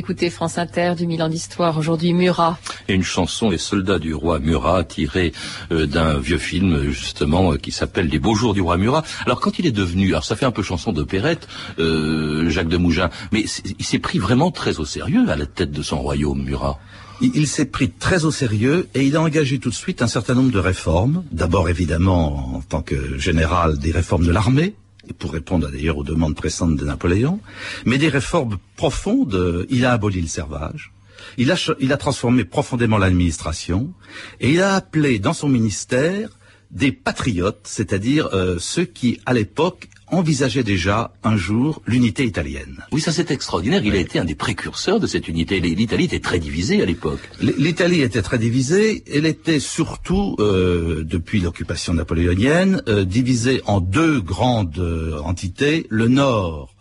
Écoutez 0.04 0.28
France 0.28 0.58
Inter 0.58 0.92
du 0.98 1.06
Milan 1.06 1.30
d'Histoire, 1.30 1.78
aujourd'hui 1.78 2.12
Murat. 2.12 2.58
Et 2.88 2.92
une 2.92 3.02
chanson, 3.02 3.48
Les 3.48 3.56
soldats 3.56 3.98
du 3.98 4.12
roi 4.12 4.38
Murat, 4.38 4.84
tirée 4.84 5.32
euh, 5.72 5.86
d'un 5.86 6.18
vieux 6.18 6.36
film, 6.36 6.90
justement, 6.90 7.54
euh, 7.54 7.56
qui 7.56 7.72
s'appelle 7.72 8.08
Les 8.08 8.18
beaux 8.18 8.34
jours 8.34 8.52
du 8.52 8.60
roi 8.60 8.76
Murat. 8.76 9.02
Alors 9.24 9.40
quand 9.40 9.58
il 9.58 9.64
est 9.64 9.72
devenu, 9.72 10.08
alors 10.10 10.22
ça 10.22 10.36
fait 10.36 10.44
un 10.44 10.50
peu 10.50 10.62
chanson 10.62 10.92
d'opérette, 10.92 11.48
euh, 11.78 12.50
Jacques 12.50 12.68
de 12.68 12.76
Mougins, 12.76 13.08
mais 13.32 13.46
il 13.78 13.84
s'est 13.86 13.98
pris 13.98 14.18
vraiment 14.18 14.50
très 14.50 14.78
au 14.78 14.84
sérieux 14.84 15.24
à 15.30 15.36
la 15.36 15.46
tête 15.46 15.70
de 15.70 15.80
son 15.82 16.02
royaume, 16.02 16.44
Murat. 16.44 16.78
Il, 17.22 17.34
il 17.34 17.46
s'est 17.46 17.64
pris 17.64 17.88
très 17.88 18.26
au 18.26 18.30
sérieux 18.30 18.88
et 18.94 19.06
il 19.06 19.16
a 19.16 19.22
engagé 19.22 19.58
tout 19.58 19.70
de 19.70 19.74
suite 19.74 20.02
un 20.02 20.06
certain 20.06 20.34
nombre 20.34 20.52
de 20.52 20.58
réformes. 20.58 21.24
D'abord, 21.32 21.70
évidemment, 21.70 22.56
en 22.56 22.60
tant 22.60 22.82
que 22.82 23.16
général, 23.16 23.78
des 23.78 23.90
réformes 23.90 24.26
de 24.26 24.32
l'armée, 24.32 24.74
pour 25.18 25.32
répondre 25.32 25.70
d'ailleurs 25.70 25.98
aux 25.98 26.04
demandes 26.04 26.34
pressantes 26.34 26.76
de 26.76 26.84
Napoléon, 26.84 27.40
mais 27.84 27.98
des 27.98 28.08
réformes 28.08 28.58
profondes. 28.76 29.66
Il 29.70 29.84
a 29.84 29.92
aboli 29.92 30.20
le 30.20 30.28
servage, 30.28 30.92
il 31.38 31.50
a, 31.50 31.96
transformé 31.96 32.44
profondément 32.44 32.98
l'administration, 32.98 33.92
et 34.40 34.52
il 34.52 34.60
a 34.60 34.74
appelé 34.74 35.18
dans 35.18 35.32
son 35.32 35.48
ministère 35.48 36.30
des 36.70 36.92
patriotes, 36.92 37.60
c'est-à-dire 37.64 38.28
euh, 38.32 38.58
ceux 38.58 38.84
qui, 38.84 39.20
à 39.26 39.32
l'époque, 39.32 39.88
envisageaient 40.14 40.62
déjà 40.62 41.12
un 41.22 41.36
jour 41.36 41.82
l'unité 41.86 42.24
italienne. 42.24 42.84
Oui, 42.92 43.00
ça 43.00 43.12
c'est 43.12 43.30
extraordinaire. 43.30 43.82
Il 43.84 43.94
a 43.94 43.98
été 43.98 44.18
un 44.18 44.24
des 44.24 44.34
précurseurs 44.34 45.00
de 45.00 45.06
cette 45.06 45.28
unité. 45.28 45.60
L'Italie 45.60 46.04
était 46.04 46.20
très 46.20 46.38
divisée 46.38 46.82
à 46.82 46.86
l'époque. 46.86 47.20
L'Italie 47.40 48.02
était 48.02 48.22
très 48.22 48.38
divisée. 48.38 49.04
Elle 49.12 49.26
était 49.26 49.60
surtout, 49.60 50.36
euh, 50.38 51.04
depuis 51.04 51.40
l'occupation 51.40 51.94
napoléonienne, 51.94 52.82
euh, 52.88 53.04
divisée 53.04 53.60
en 53.66 53.80
deux 53.80 54.20
grandes 54.20 54.78
euh, 54.78 55.18
entités. 55.20 55.86
Le 55.90 56.08
Nord 56.08 56.74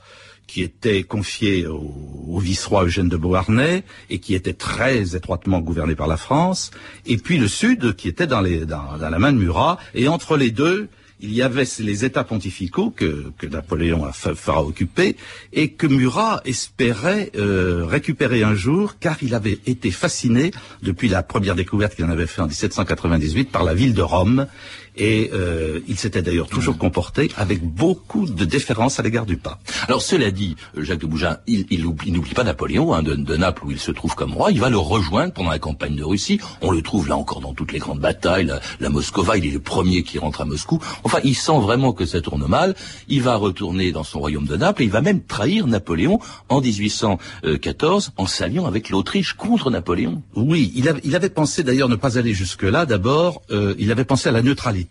qui 0.47 0.61
était 0.61 1.01
confié 1.01 1.65
au, 1.65 1.91
au 2.27 2.37
vice-roi 2.37 2.83
Eugène 2.83 3.09
de 3.09 3.17
Beauharnais 3.17 3.83
et 4.11 4.19
qui 4.19 4.35
était 4.35 4.53
très 4.53 5.15
étroitement 5.15 5.59
gouverné 5.61 5.95
par 5.95 6.07
la 6.07 6.17
France, 6.17 6.69
et 7.07 7.17
puis 7.17 7.39
le 7.39 7.47
Sud 7.47 7.95
qui 7.95 8.07
était 8.07 8.27
dans, 8.27 8.41
les, 8.41 8.65
dans, 8.65 8.97
dans 8.99 9.09
la 9.09 9.17
main 9.17 9.33
de 9.33 9.39
Murat, 9.39 9.79
et 9.95 10.07
entre 10.07 10.37
les 10.37 10.51
deux, 10.51 10.89
il 11.23 11.33
y 11.33 11.41
avait 11.41 11.63
les 11.79 12.03
États 12.03 12.25
pontificaux 12.25 12.91
que, 12.91 13.31
Napoléon 13.49 14.11
fera 14.11 14.61
occuper 14.61 15.15
et 15.53 15.69
que 15.71 15.87
Murat 15.87 16.41
espérait 16.43 17.31
euh, 17.35 17.85
récupérer 17.85 18.43
un 18.43 18.55
jour 18.55 18.95
car 18.99 19.17
il 19.21 19.33
avait 19.33 19.59
été 19.65 19.89
fasciné 19.89 20.51
depuis 20.81 21.07
la 21.07 21.23
première 21.23 21.55
découverte 21.55 21.95
qu'il 21.95 22.03
en 22.05 22.09
avait 22.09 22.27
fait 22.27 22.41
en 22.41 22.47
1798 22.47 23.51
par 23.51 23.63
la 23.63 23.73
ville 23.73 23.93
de 23.93 24.01
Rome 24.01 24.47
et 24.95 25.31
euh, 25.33 25.79
il 25.87 25.97
s'était 25.97 26.21
d'ailleurs 26.21 26.47
toujours 26.47 26.77
comporté 26.77 27.31
avec 27.37 27.63
beaucoup 27.63 28.25
de 28.25 28.45
déférence 28.45 28.99
à 28.99 29.03
l'égard 29.03 29.25
du 29.25 29.37
pape. 29.37 29.59
Alors 29.87 30.01
cela 30.01 30.31
dit, 30.31 30.55
Jacques 30.77 30.99
de 30.99 31.07
Bougin, 31.07 31.37
il, 31.47 31.65
il 31.69 31.83
n'oublie 31.83 32.33
pas 32.33 32.43
Napoléon 32.43 32.93
hein, 32.93 33.03
de, 33.03 33.15
de, 33.15 33.35
Naples 33.35 33.65
où 33.65 33.71
il 33.71 33.79
se 33.79 33.91
trouve 33.91 34.15
comme 34.15 34.33
roi. 34.33 34.51
Il 34.51 34.59
va 34.59 34.69
le 34.69 34.77
rejoindre 34.77 35.33
pendant 35.33 35.49
la 35.49 35.59
campagne 35.59 35.95
de 35.95 36.03
Russie. 36.03 36.39
On 36.61 36.71
le 36.71 36.81
trouve 36.81 37.07
là 37.07 37.17
encore 37.17 37.41
dans 37.41 37.53
toutes 37.53 37.71
les 37.71 37.79
grandes 37.79 37.99
batailles. 37.99 38.45
La, 38.45 38.59
la 38.79 38.89
Moscova, 38.89 39.37
il 39.37 39.45
est 39.45 39.51
le 39.51 39.59
premier 39.59 40.03
qui 40.03 40.19
rentre 40.19 40.41
à 40.41 40.45
Moscou. 40.45 40.79
Enfin, 41.03 41.19
il 41.23 41.35
sent 41.35 41.59
vraiment 41.59 41.93
que 41.93 42.05
ça 42.05 42.21
tourne 42.21 42.45
mal. 42.47 42.75
Il 43.07 43.21
va 43.21 43.35
retourner 43.35 43.91
dans 43.91 44.03
son 44.03 44.19
royaume 44.19 44.45
de 44.45 44.55
Naples 44.55 44.83
et 44.83 44.85
il 44.85 44.91
va 44.91 45.01
même 45.01 45.21
trahir 45.23 45.67
Napoléon 45.67 46.19
en 46.49 46.61
1814 46.61 48.11
en 48.17 48.27
s'alliant 48.27 48.65
avec 48.65 48.89
l'Autriche 48.89 49.33
contre 49.33 49.71
Napoléon. 49.71 50.21
Oui, 50.35 50.71
il, 50.75 50.87
avait, 50.87 51.01
il 51.03 51.15
avait 51.15 51.29
pensé 51.29 51.63
d'ailleurs 51.63 51.89
ne 51.89 51.95
pas 51.95 52.17
aller 52.17 52.33
jusque-là. 52.33 52.85
D'abord, 52.85 53.41
euh, 53.51 53.75
il 53.79 53.91
avait 53.91 54.05
pensé 54.05 54.29
à 54.29 54.31
la 54.31 54.41
neutralité. 54.41 54.82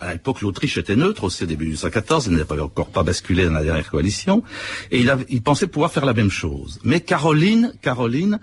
À 0.00 0.12
l'époque, 0.12 0.42
l'Autriche 0.42 0.78
était 0.78 0.94
neutre 0.94 1.24
aussi 1.24 1.42
au 1.42 1.46
début 1.46 1.64
1814, 1.64 2.28
elle 2.28 2.36
n'avait 2.36 2.60
encore 2.60 2.88
pas 2.88 3.02
basculé 3.02 3.44
dans 3.44 3.52
la 3.52 3.64
dernière 3.64 3.90
coalition, 3.90 4.44
et 4.92 5.00
il, 5.00 5.12
il, 5.28 5.42
pensait 5.42 5.66
pouvoir 5.66 5.90
faire 5.90 6.06
la 6.06 6.12
même 6.12 6.30
chose. 6.30 6.78
Mais 6.84 7.00
Caroline, 7.00 7.72
Caroline 7.82 8.38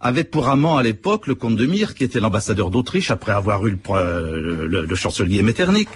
avait 0.00 0.24
pour 0.24 0.48
amant 0.48 0.78
à 0.78 0.82
l'époque 0.82 1.26
le 1.26 1.34
comte 1.34 1.56
de 1.56 1.66
Mire, 1.66 1.94
qui 1.94 2.04
était 2.04 2.20
l'ambassadeur 2.20 2.70
d'Autriche 2.70 3.10
après 3.10 3.32
avoir 3.32 3.66
eu 3.66 3.70
le, 3.72 4.66
le, 4.66 4.86
le 4.86 4.94
chancelier 4.94 5.42
Metternich. 5.42 5.88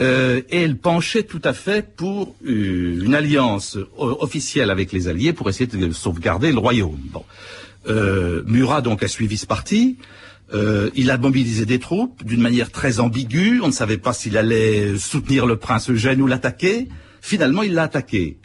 Euh, 0.00 0.42
et 0.50 0.62
elle 0.62 0.76
penchait 0.76 1.22
tout 1.22 1.40
à 1.44 1.52
fait 1.52 1.94
pour 1.96 2.34
une 2.44 3.14
alliance 3.14 3.78
officielle 3.96 4.70
avec 4.70 4.92
les 4.92 5.08
Alliés 5.08 5.32
pour 5.32 5.48
essayer 5.48 5.66
de 5.66 5.92
sauvegarder 5.92 6.52
le 6.52 6.58
royaume. 6.58 7.00
Bon. 7.10 7.24
Euh, 7.88 8.42
Murat 8.46 8.82
donc 8.82 9.02
a 9.02 9.08
suivi 9.08 9.38
ce 9.38 9.46
parti. 9.46 9.96
Euh, 10.54 10.90
il 10.94 11.10
a 11.10 11.18
mobilisé 11.18 11.64
des 11.64 11.78
troupes 11.78 12.24
d'une 12.24 12.40
manière 12.40 12.70
très 12.70 13.00
ambiguë. 13.00 13.60
On 13.62 13.68
ne 13.68 13.72
savait 13.72 13.98
pas 13.98 14.12
s'il 14.12 14.36
allait 14.36 14.96
soutenir 14.98 15.46
le 15.46 15.56
prince 15.56 15.90
Eugène 15.90 16.20
ou 16.20 16.26
l'attaquer. 16.26 16.88
Finalement, 17.20 17.62
il 17.62 17.74
l'a 17.74 17.84
attaqué. 17.84 18.38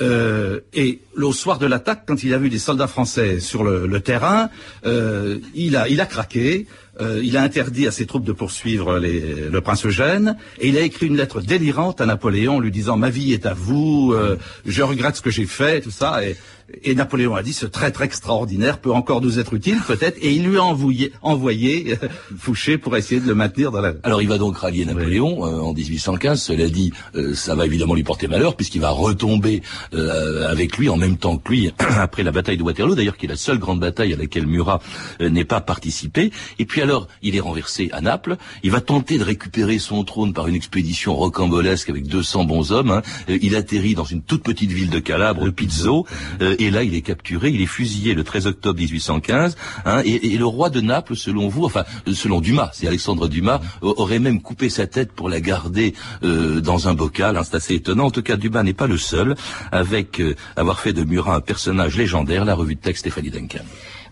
Euh, 0.00 0.60
et 0.72 1.00
au 1.24 1.32
soir 1.32 1.58
de 1.58 1.66
l'attaque, 1.66 2.02
quand 2.06 2.22
il 2.22 2.34
a 2.34 2.38
vu 2.38 2.50
des 2.50 2.58
soldats 2.58 2.86
français 2.86 3.40
sur 3.40 3.64
le, 3.64 3.86
le 3.86 4.00
terrain, 4.00 4.50
euh, 4.86 5.38
il, 5.54 5.76
a, 5.76 5.88
il 5.88 6.00
a 6.00 6.06
craqué. 6.06 6.66
Euh, 7.00 7.20
il 7.22 7.36
a 7.36 7.42
interdit 7.42 7.86
à 7.86 7.90
ses 7.90 8.04
troupes 8.04 8.24
de 8.24 8.32
poursuivre 8.32 8.98
les, 8.98 9.48
le 9.50 9.60
prince 9.60 9.86
Eugène, 9.86 10.36
et 10.58 10.68
il 10.68 10.76
a 10.76 10.82
écrit 10.82 11.06
une 11.06 11.16
lettre 11.16 11.40
délirante 11.40 12.00
à 12.00 12.06
Napoléon, 12.06 12.60
lui 12.60 12.70
disant 12.70 12.96
ma 12.96 13.10
vie 13.10 13.32
est 13.32 13.46
à 13.46 13.54
vous, 13.54 14.12
euh, 14.12 14.36
je 14.66 14.82
regrette 14.82 15.16
ce 15.16 15.22
que 15.22 15.30
j'ai 15.30 15.46
fait, 15.46 15.80
tout 15.80 15.90
ça. 15.90 16.22
Et, 16.24 16.36
et 16.84 16.94
Napoléon 16.94 17.34
a 17.34 17.42
dit 17.42 17.52
ce 17.52 17.66
traître 17.66 18.02
extraordinaire 18.02 18.78
peut 18.78 18.92
encore 18.92 19.20
nous 19.20 19.38
être 19.38 19.54
utile, 19.54 19.78
peut-être, 19.86 20.18
et 20.20 20.32
il 20.32 20.44
lui 20.44 20.58
a 20.58 20.62
envoyé, 20.62 21.12
envoyé 21.22 21.96
euh, 22.02 22.08
Fouché 22.38 22.76
pour 22.76 22.96
essayer 22.96 23.20
de 23.20 23.26
le 23.26 23.34
maintenir 23.34 23.70
dans 23.70 23.80
la. 23.80 23.94
Alors 24.02 24.20
il 24.20 24.28
va 24.28 24.38
donc 24.38 24.58
rallier 24.58 24.84
Napoléon 24.84 25.42
en 25.42 25.72
1815. 25.72 26.40
Cela 26.40 26.68
dit, 26.68 26.92
ça 27.34 27.54
va 27.54 27.66
évidemment 27.66 27.94
lui 27.94 28.04
porter 28.04 28.28
malheur 28.28 28.56
puisqu'il 28.56 28.80
va 28.80 28.90
retomber 28.90 29.62
avec 29.92 30.76
lui 30.78 30.88
en 30.88 30.96
même 30.96 31.09
temps 31.16 31.36
que 31.36 31.52
lui 31.52 31.70
après 31.98 32.22
la 32.22 32.32
bataille 32.32 32.56
de 32.56 32.62
Waterloo, 32.62 32.94
d'ailleurs 32.94 33.16
qui 33.16 33.26
est 33.26 33.28
la 33.28 33.36
seule 33.36 33.58
grande 33.58 33.80
bataille 33.80 34.12
à 34.12 34.16
laquelle 34.16 34.46
Murat 34.46 34.80
n'est 35.20 35.44
pas 35.44 35.60
participé. 35.60 36.30
Et 36.58 36.64
puis 36.64 36.82
alors, 36.82 37.08
il 37.22 37.36
est 37.36 37.40
renversé 37.40 37.90
à 37.92 38.00
Naples. 38.00 38.36
Il 38.62 38.70
va 38.70 38.80
tenter 38.80 39.18
de 39.18 39.24
récupérer 39.24 39.78
son 39.78 40.04
trône 40.04 40.32
par 40.32 40.48
une 40.48 40.54
expédition 40.54 41.14
rocambolesque 41.14 41.90
avec 41.90 42.06
200 42.06 42.44
bons 42.44 42.72
hommes. 42.72 42.90
Hein. 42.90 43.02
Il 43.28 43.56
atterrit 43.56 43.94
dans 43.94 44.04
une 44.04 44.22
toute 44.22 44.42
petite 44.42 44.70
ville 44.70 44.90
de 44.90 44.98
Calabre, 44.98 45.48
Pizzo 45.50 46.06
et 46.40 46.70
là 46.70 46.82
il 46.82 46.94
est 46.94 47.02
capturé, 47.02 47.50
il 47.50 47.60
est 47.60 47.66
fusillé 47.66 48.14
le 48.14 48.24
13 48.24 48.46
octobre 48.46 48.78
1815, 48.78 49.56
hein, 49.84 50.02
et, 50.04 50.34
et, 50.34 50.38
le 50.38 50.46
roi 50.46 50.70
de 50.70 50.80
Naples, 50.80 51.16
selon 51.16 51.48
vous, 51.48 51.64
enfin 51.64 51.84
selon 52.12 52.40
Dumas, 52.40 52.70
c'est 52.72 52.86
Alexandre 52.86 53.28
Dumas, 53.28 53.60
aurait 53.82 54.18
même 54.18 54.40
coupé 54.40 54.68
sa 54.68 54.86
tête 54.86 55.12
pour 55.12 55.28
la 55.28 55.40
garder 55.40 55.94
euh, 56.22 56.60
dans 56.60 56.88
un 56.88 56.94
bocal, 56.94 57.36
hein, 57.36 57.42
c'est 57.44 57.56
assez 57.56 57.74
étonnant. 57.74 58.06
En 58.06 58.10
tout 58.10 58.22
cas, 58.22 58.36
Dumas 58.36 58.62
n'est 58.62 58.72
pas 58.74 58.86
le 58.86 58.98
seul, 58.98 59.34
avec 59.72 60.20
euh, 60.20 60.34
avoir 60.56 60.80
fait 60.80 60.89
de 60.92 61.04
Murat 61.04 61.36
un 61.36 61.40
personnage 61.40 61.96
légendaire, 61.96 62.44
la 62.44 62.54
revue 62.54 62.74
de 62.74 62.80
texte 62.80 63.00
Stéphanie 63.00 63.30
Duncan. 63.30 63.64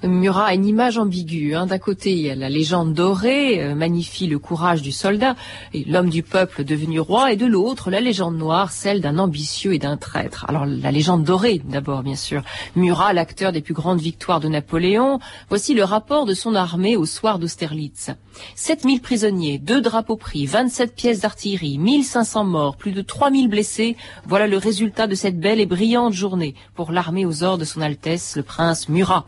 Murat 0.04 0.46
a 0.46 0.54
une 0.54 0.66
image 0.66 0.96
ambiguë. 0.96 1.54
Hein. 1.54 1.66
D'un 1.66 1.78
côté, 1.78 2.12
il 2.12 2.18
y 2.18 2.30
a 2.30 2.36
la 2.36 2.48
légende 2.48 2.94
dorée, 2.94 3.60
euh, 3.60 3.74
magnifie 3.74 4.28
le 4.28 4.38
courage 4.38 4.80
du 4.80 4.92
soldat 4.92 5.34
et 5.74 5.84
l'homme 5.84 6.08
du 6.08 6.22
peuple 6.22 6.62
devenu 6.62 7.00
roi, 7.00 7.32
et 7.32 7.36
de 7.36 7.46
l'autre, 7.46 7.90
la 7.90 8.00
légende 8.00 8.36
noire, 8.36 8.70
celle 8.70 9.00
d'un 9.00 9.18
ambitieux 9.18 9.74
et 9.74 9.78
d'un 9.78 9.96
traître. 9.96 10.44
Alors, 10.48 10.66
la 10.66 10.92
légende 10.92 11.24
dorée, 11.24 11.60
d'abord, 11.64 12.04
bien 12.04 12.14
sûr. 12.14 12.42
Murat, 12.76 13.12
l'acteur 13.12 13.50
des 13.50 13.60
plus 13.60 13.74
grandes 13.74 14.00
victoires 14.00 14.38
de 14.38 14.48
Napoléon. 14.48 15.18
Voici 15.48 15.74
le 15.74 15.82
rapport 15.82 16.26
de 16.26 16.34
son 16.34 16.54
armée 16.54 16.96
au 16.96 17.04
soir 17.04 17.40
d'Austerlitz. 17.40 18.10
7000 18.54 19.00
prisonniers, 19.00 19.58
deux 19.58 19.80
drapeaux 19.80 20.16
pris, 20.16 20.46
27 20.46 20.94
pièces 20.94 21.20
d'artillerie, 21.20 21.78
1500 21.78 22.44
morts, 22.44 22.76
plus 22.76 22.92
de 22.92 23.02
3000 23.02 23.48
blessés. 23.48 23.96
Voilà 24.26 24.46
le 24.46 24.58
résultat 24.58 25.08
de 25.08 25.16
cette 25.16 25.40
belle 25.40 25.60
et 25.60 25.66
brillante 25.66 26.12
journée 26.12 26.54
pour 26.76 26.92
l'armée 26.92 27.26
aux 27.26 27.42
ordres 27.42 27.58
de 27.58 27.64
son 27.64 27.80
Altesse, 27.80 28.36
le 28.36 28.44
prince 28.44 28.88
Murat. 28.88 29.26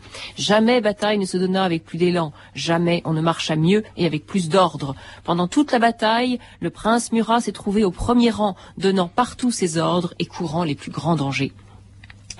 Bataille 0.80 1.18
ne 1.18 1.24
se 1.24 1.36
donna 1.36 1.64
avec 1.64 1.84
plus 1.84 1.98
d'élan, 1.98 2.32
jamais 2.54 3.02
on 3.04 3.12
ne 3.12 3.20
marcha 3.20 3.56
mieux 3.56 3.82
et 3.96 4.06
avec 4.06 4.26
plus 4.26 4.48
d'ordre. 4.48 4.94
Pendant 5.24 5.48
toute 5.48 5.72
la 5.72 5.78
bataille, 5.78 6.38
le 6.60 6.70
prince 6.70 7.12
Murat 7.12 7.40
s'est 7.40 7.52
trouvé 7.52 7.84
au 7.84 7.90
premier 7.90 8.30
rang, 8.30 8.56
donnant 8.78 9.08
partout 9.08 9.50
ses 9.50 9.78
ordres 9.78 10.14
et 10.18 10.26
courant 10.26 10.64
les 10.64 10.74
plus 10.74 10.90
grands 10.90 11.16
dangers. 11.16 11.52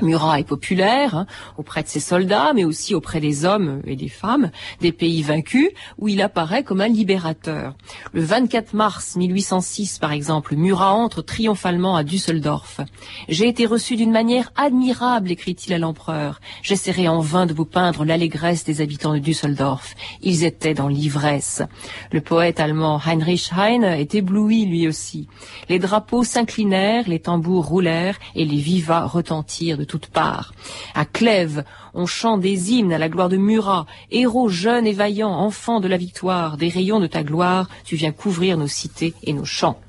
Murat 0.02 0.40
est 0.40 0.44
populaire 0.44 1.14
hein, 1.14 1.26
auprès 1.56 1.82
de 1.82 1.88
ses 1.88 2.00
soldats, 2.00 2.52
mais 2.54 2.64
aussi 2.64 2.94
auprès 2.94 3.20
des 3.20 3.44
hommes 3.44 3.80
et 3.86 3.96
des 3.96 4.08
femmes 4.08 4.50
des 4.80 4.92
pays 4.92 5.22
vaincus, 5.22 5.70
où 5.98 6.08
il 6.08 6.22
apparaît 6.22 6.64
comme 6.64 6.80
un 6.80 6.88
libérateur. 6.88 7.74
Le 8.12 8.22
24 8.22 8.74
mars 8.74 9.16
1806, 9.16 9.98
par 9.98 10.12
exemple, 10.12 10.56
Murat 10.56 10.92
entre 10.92 11.22
triomphalement 11.22 11.96
à 11.96 12.04
Düsseldorf. 12.04 12.80
J'ai 13.28 13.48
été 13.48 13.66
reçu 13.66 13.96
d'une 13.96 14.12
manière 14.12 14.52
admirable, 14.56 15.30
écrit-il 15.30 15.72
à 15.72 15.78
l'empereur. 15.78 16.40
J'essaierai 16.62 17.08
en 17.08 17.20
vain 17.20 17.46
de 17.46 17.54
vous 17.54 17.64
peindre 17.64 18.04
l'allégresse 18.04 18.64
des 18.64 18.80
habitants 18.80 19.14
de 19.14 19.18
Düsseldorf. 19.18 19.94
Ils 20.22 20.44
étaient 20.44 20.74
dans 20.74 20.88
l'ivresse. 20.88 21.62
Le 22.12 22.20
poète 22.20 22.60
allemand 22.60 23.00
Heinrich 23.04 23.50
Heine 23.56 23.84
est 23.84 24.14
ébloui 24.14 24.66
lui 24.66 24.88
aussi. 24.88 25.28
Les 25.68 25.78
drapeaux 25.78 26.24
s'inclinèrent, 26.24 27.08
les 27.08 27.20
tambours 27.20 27.66
roulèrent 27.66 28.18
et 28.34 28.44
les 28.44 28.56
vivats 28.56 29.06
retentirent 29.06 29.78
de 29.78 29.84
toutes 29.90 30.06
parts. 30.06 30.54
À 30.94 31.04
Clèves, 31.04 31.64
on 31.94 32.06
chante 32.06 32.40
des 32.40 32.72
hymnes 32.72 32.92
à 32.92 32.98
la 32.98 33.08
gloire 33.08 33.28
de 33.28 33.36
Murat, 33.36 33.86
héros 34.12 34.48
jeunes 34.48 34.86
et 34.86 34.92
vaillants, 34.92 35.32
enfants 35.32 35.80
de 35.80 35.88
la 35.88 35.96
victoire, 35.96 36.56
des 36.56 36.68
rayons 36.68 37.00
de 37.00 37.08
ta 37.08 37.24
gloire, 37.24 37.68
tu 37.84 37.96
viens 37.96 38.12
couvrir 38.12 38.56
nos 38.56 38.68
cités 38.68 39.14
et 39.24 39.32
nos 39.32 39.44
champs. 39.44 39.80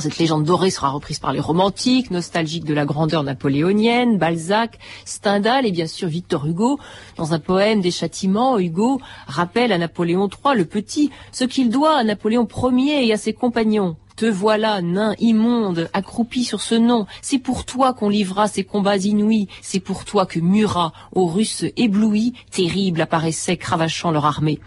cette 0.00 0.16
légende 0.16 0.44
dorée 0.44 0.70
sera 0.70 0.88
reprise 0.88 1.18
par 1.18 1.34
les 1.34 1.40
romantiques, 1.40 2.10
nostalgiques 2.10 2.64
de 2.64 2.72
la 2.72 2.86
grandeur 2.86 3.22
napoléonienne, 3.22 4.16
Balzac, 4.16 4.78
Stendhal 5.04 5.66
et 5.66 5.72
bien 5.72 5.86
sûr 5.86 6.08
Victor 6.08 6.46
Hugo. 6.46 6.80
Dans 7.16 7.34
un 7.34 7.38
poème 7.38 7.82
des 7.82 7.90
châtiments, 7.90 8.58
Hugo 8.58 9.02
rappelle 9.26 9.70
à 9.70 9.76
Napoléon 9.76 10.30
III 10.30 10.56
le 10.56 10.64
Petit 10.64 11.10
ce 11.30 11.44
qu'il 11.44 11.68
doit 11.68 11.98
à 11.98 12.04
Napoléon 12.04 12.48
Ier 12.72 13.06
et 13.06 13.12
à 13.12 13.18
ses 13.18 13.34
compagnons. 13.34 13.96
Te 14.20 14.26
voilà, 14.26 14.82
nain 14.82 15.14
immonde, 15.18 15.88
accroupi 15.94 16.44
sur 16.44 16.60
ce 16.60 16.74
nom. 16.74 17.06
C'est 17.22 17.38
pour 17.38 17.64
toi 17.64 17.94
qu'on 17.94 18.10
livra 18.10 18.48
ces 18.48 18.64
combats 18.64 18.98
inouïs. 18.98 19.48
C'est 19.62 19.80
pour 19.80 20.04
toi 20.04 20.26
que 20.26 20.40
Murat, 20.40 20.92
aux 21.12 21.24
Russes 21.24 21.64
éblouis, 21.78 22.34
terrible 22.50 23.00
apparaissait, 23.00 23.56
cravachant 23.56 24.10
leur 24.10 24.26
armée. 24.26 24.58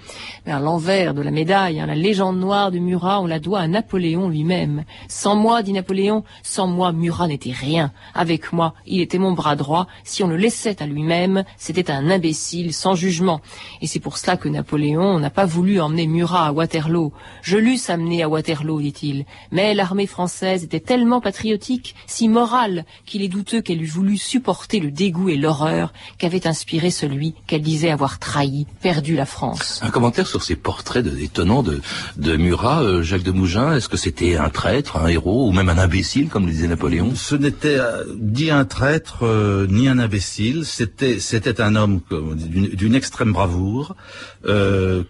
Mais 0.47 0.53
à 0.53 0.59
l'envers 0.59 1.13
de 1.13 1.21
la 1.21 1.29
médaille, 1.29 1.79
hein, 1.79 1.85
la 1.85 1.93
légende 1.93 2.39
noire 2.39 2.71
de 2.71 2.79
Murat, 2.79 3.21
on 3.21 3.27
la 3.27 3.37
doit 3.37 3.59
à 3.59 3.67
Napoléon 3.67 4.27
lui-même. 4.27 4.85
Sans 5.07 5.35
moi, 5.35 5.61
dit 5.61 5.73
Napoléon, 5.73 6.23
sans 6.41 6.65
moi, 6.65 6.91
Murat 6.91 7.27
n'était 7.27 7.51
rien. 7.51 7.91
Avec 8.15 8.53
moi, 8.53 8.73
il 8.87 9.01
était 9.01 9.19
mon 9.19 9.33
bras 9.33 9.55
droit. 9.55 9.85
Si 10.03 10.23
on 10.23 10.27
le 10.29 10.35
laissait 10.35 10.81
à 10.81 10.87
lui-même, 10.87 11.43
c'était 11.57 11.91
un 11.91 12.09
imbécile, 12.09 12.73
sans 12.73 12.95
jugement. 12.95 13.39
Et 13.81 13.85
c'est 13.85 13.99
pour 13.99 14.17
cela 14.17 14.35
que 14.35 14.49
Napoléon 14.49 15.19
n'a 15.19 15.29
pas 15.29 15.45
voulu 15.45 15.79
emmener 15.79 16.07
Murat 16.07 16.47
à 16.47 16.51
Waterloo. 16.51 17.13
Je 17.43 17.57
l'eusse 17.59 17.91
amené 17.91 18.23
à 18.23 18.29
Waterloo, 18.29 18.81
dit-il. 18.81 19.25
Mais 19.51 19.73
l'armée 19.73 20.07
française 20.07 20.63
était 20.63 20.79
tellement 20.79 21.21
patriotique, 21.21 21.95
si 22.07 22.29
morale, 22.29 22.85
qu'il 23.05 23.21
est 23.21 23.27
douteux 23.27 23.61
qu'elle 23.61 23.81
eût 23.81 23.87
voulu 23.87 24.17
supporter 24.17 24.79
le 24.79 24.91
dégoût 24.91 25.29
et 25.29 25.37
l'horreur 25.37 25.93
qu'avait 26.17 26.47
inspiré 26.47 26.91
celui 26.91 27.35
qu'elle 27.47 27.61
disait 27.61 27.91
avoir 27.91 28.19
trahi, 28.19 28.65
perdu 28.81 29.15
la 29.15 29.25
France. 29.25 29.79
Un 29.83 29.89
commentaire 29.89 30.27
sur 30.27 30.43
ces 30.43 30.55
portraits 30.55 31.03
de, 31.03 31.17
étonnants 31.19 31.63
de, 31.63 31.81
de 32.17 32.35
Murat, 32.35 32.81
euh, 32.83 33.03
Jacques 33.03 33.23
de 33.23 33.31
Mougin, 33.31 33.75
est-ce 33.75 33.89
que 33.89 33.97
c'était 33.97 34.35
un 34.37 34.49
traître, 34.49 34.97
un 34.97 35.07
héros, 35.07 35.47
ou 35.47 35.51
même 35.51 35.69
un 35.69 35.77
imbécile, 35.77 36.29
comme 36.29 36.45
le 36.45 36.51
disait 36.51 36.67
Napoléon? 36.67 37.13
Ce 37.15 37.35
n'était 37.35 37.77
euh, 37.77 38.03
ni 38.19 38.49
un 38.49 38.65
traître, 38.65 39.23
euh, 39.23 39.67
ni 39.69 39.87
un 39.87 39.99
imbécile, 39.99 40.65
c'était, 40.65 41.19
c'était 41.19 41.61
un 41.61 41.75
homme 41.75 42.01
d'une 42.09 42.95
extrême 42.95 43.31
bravoure, 43.33 43.95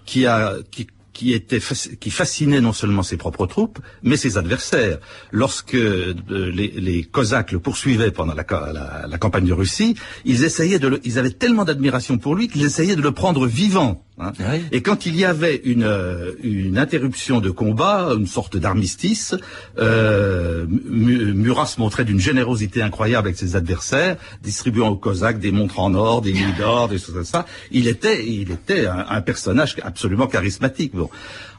qui 0.05 0.25
a, 0.25 0.53
qui 0.71 0.87
qui 1.13 1.34
était 1.34 1.60
qui 1.99 2.10
fascinait 2.10 2.62
non 2.62 2.73
seulement 2.73 3.04
ses 3.04 3.17
propres 3.17 3.45
troupes, 3.45 3.80
mais 4.02 4.17
ses 4.17 4.38
adversaires. 4.38 4.97
Lorsque 5.32 5.76
euh, 5.76 6.15
les, 6.30 7.04
Cosaques 7.04 7.52
le 7.52 7.60
poursuivaient 7.60 8.12
pendant 8.12 8.34
la, 8.34 8.45
la, 8.49 9.06
la, 9.08 9.17
campagne 9.17 9.45
de 9.45 9.54
Russie, 9.54 9.95
ils 10.26 10.43
essayaient 10.43 10.80
de 10.80 10.88
le, 10.88 10.99
ils 11.04 11.19
avaient 11.19 11.30
tellement 11.32 11.65
d'admiration 11.65 12.17
pour 12.17 12.36
lui 12.36 12.47
qu'ils 12.47 12.65
essayaient 12.65 12.95
de 12.95 13.02
le 13.02 13.12
prendre 13.12 13.45
vivant. 13.45 14.04
Hein. 14.19 14.32
Ah 14.39 14.56
Et 14.71 14.82
quand 14.82 15.06
il 15.06 15.15
y 15.15 15.26
avait 15.26 15.62
une, 15.63 15.84
euh, 15.84 16.34
une 16.43 16.78
interruption 16.78 17.39
de 17.39 17.49
combat, 17.49 18.10
une 18.15 18.28
sorte 18.28 18.58
d'armistice, 18.58 19.36
euh, 19.80 20.65
Murat 20.67 21.65
se 21.65 21.80
montrait 21.80 22.06
d'une 22.06 22.19
générosité 22.19 22.82
incroyable 22.82 23.28
avec 23.28 23.38
ses 23.38 23.56
adversaires, 23.56 24.17
distribuant 24.43 24.89
aux 24.89 24.97
Cosaques 24.97 25.39
des 25.39 25.52
montres 25.52 25.80
en 25.80 25.93
or, 25.95 26.21
des 26.21 26.32
louis 26.32 26.54
d'or, 26.58 26.89
des 26.89 26.99
choses 26.99 27.15
comme 27.15 27.26
ça. 27.26 27.45
Il 27.71 27.88
était, 27.88 28.28
il 28.28 28.52
était 28.52 28.86
un, 28.86 29.06
un 29.10 29.21
personnage 29.21 29.78
absolument 29.82 30.28
charismatique. 30.28 30.93
Bon. 30.93 31.10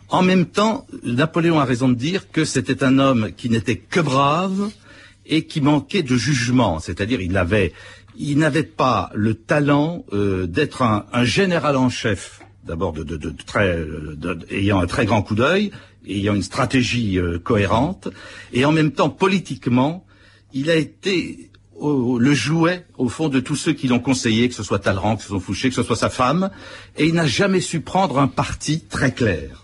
En 0.08 0.22
même 0.22 0.46
temps, 0.46 0.86
Napoléon 1.02 1.58
a 1.58 1.64
raison 1.64 1.88
de 1.88 1.94
dire 1.94 2.30
que 2.30 2.44
c'était 2.44 2.84
un 2.84 2.98
homme 2.98 3.30
qui 3.36 3.50
n'était 3.50 3.76
que 3.76 4.00
brave 4.00 4.70
et 5.26 5.44
qui 5.46 5.60
manquait 5.60 6.02
de 6.02 6.14
jugement. 6.16 6.78
C'est-à-dire, 6.78 7.20
il 7.20 7.36
avait, 7.36 7.72
il 8.16 8.38
n'avait 8.38 8.62
pas 8.62 9.10
le 9.14 9.34
talent 9.34 10.04
euh, 10.12 10.46
d'être 10.46 10.82
un, 10.82 11.06
un, 11.12 11.24
général 11.24 11.76
en 11.76 11.88
chef 11.88 12.43
d'abord 12.66 12.92
de, 12.92 14.38
ayant 14.50 14.80
un 14.80 14.86
très 14.86 15.06
grand 15.06 15.22
coup 15.22 15.34
d'œil, 15.34 15.70
ayant 16.08 16.34
une 16.34 16.42
stratégie 16.42 17.18
euh, 17.18 17.38
cohérente, 17.38 18.08
et 18.52 18.64
en 18.64 18.72
même 18.72 18.92
temps 18.92 19.10
politiquement, 19.10 20.04
il 20.52 20.70
a 20.70 20.76
été 20.76 21.50
le 21.80 22.34
jouet, 22.34 22.86
au 22.96 23.08
fond, 23.08 23.28
de 23.28 23.40
tous 23.40 23.56
ceux 23.56 23.72
qui 23.72 23.88
l'ont 23.88 23.98
conseillé, 23.98 24.48
que 24.48 24.54
ce 24.54 24.62
soit 24.62 24.78
Talleyrand, 24.78 25.16
que 25.16 25.22
ce 25.22 25.28
soit 25.28 25.40
Fouché, 25.40 25.68
que 25.68 25.74
ce 25.74 25.82
soit 25.82 25.96
sa 25.96 26.08
femme, 26.08 26.50
et 26.96 27.06
il 27.06 27.14
n'a 27.14 27.26
jamais 27.26 27.60
su 27.60 27.80
prendre 27.80 28.18
un 28.18 28.28
parti 28.28 28.80
très 28.80 29.12
clair. 29.12 29.63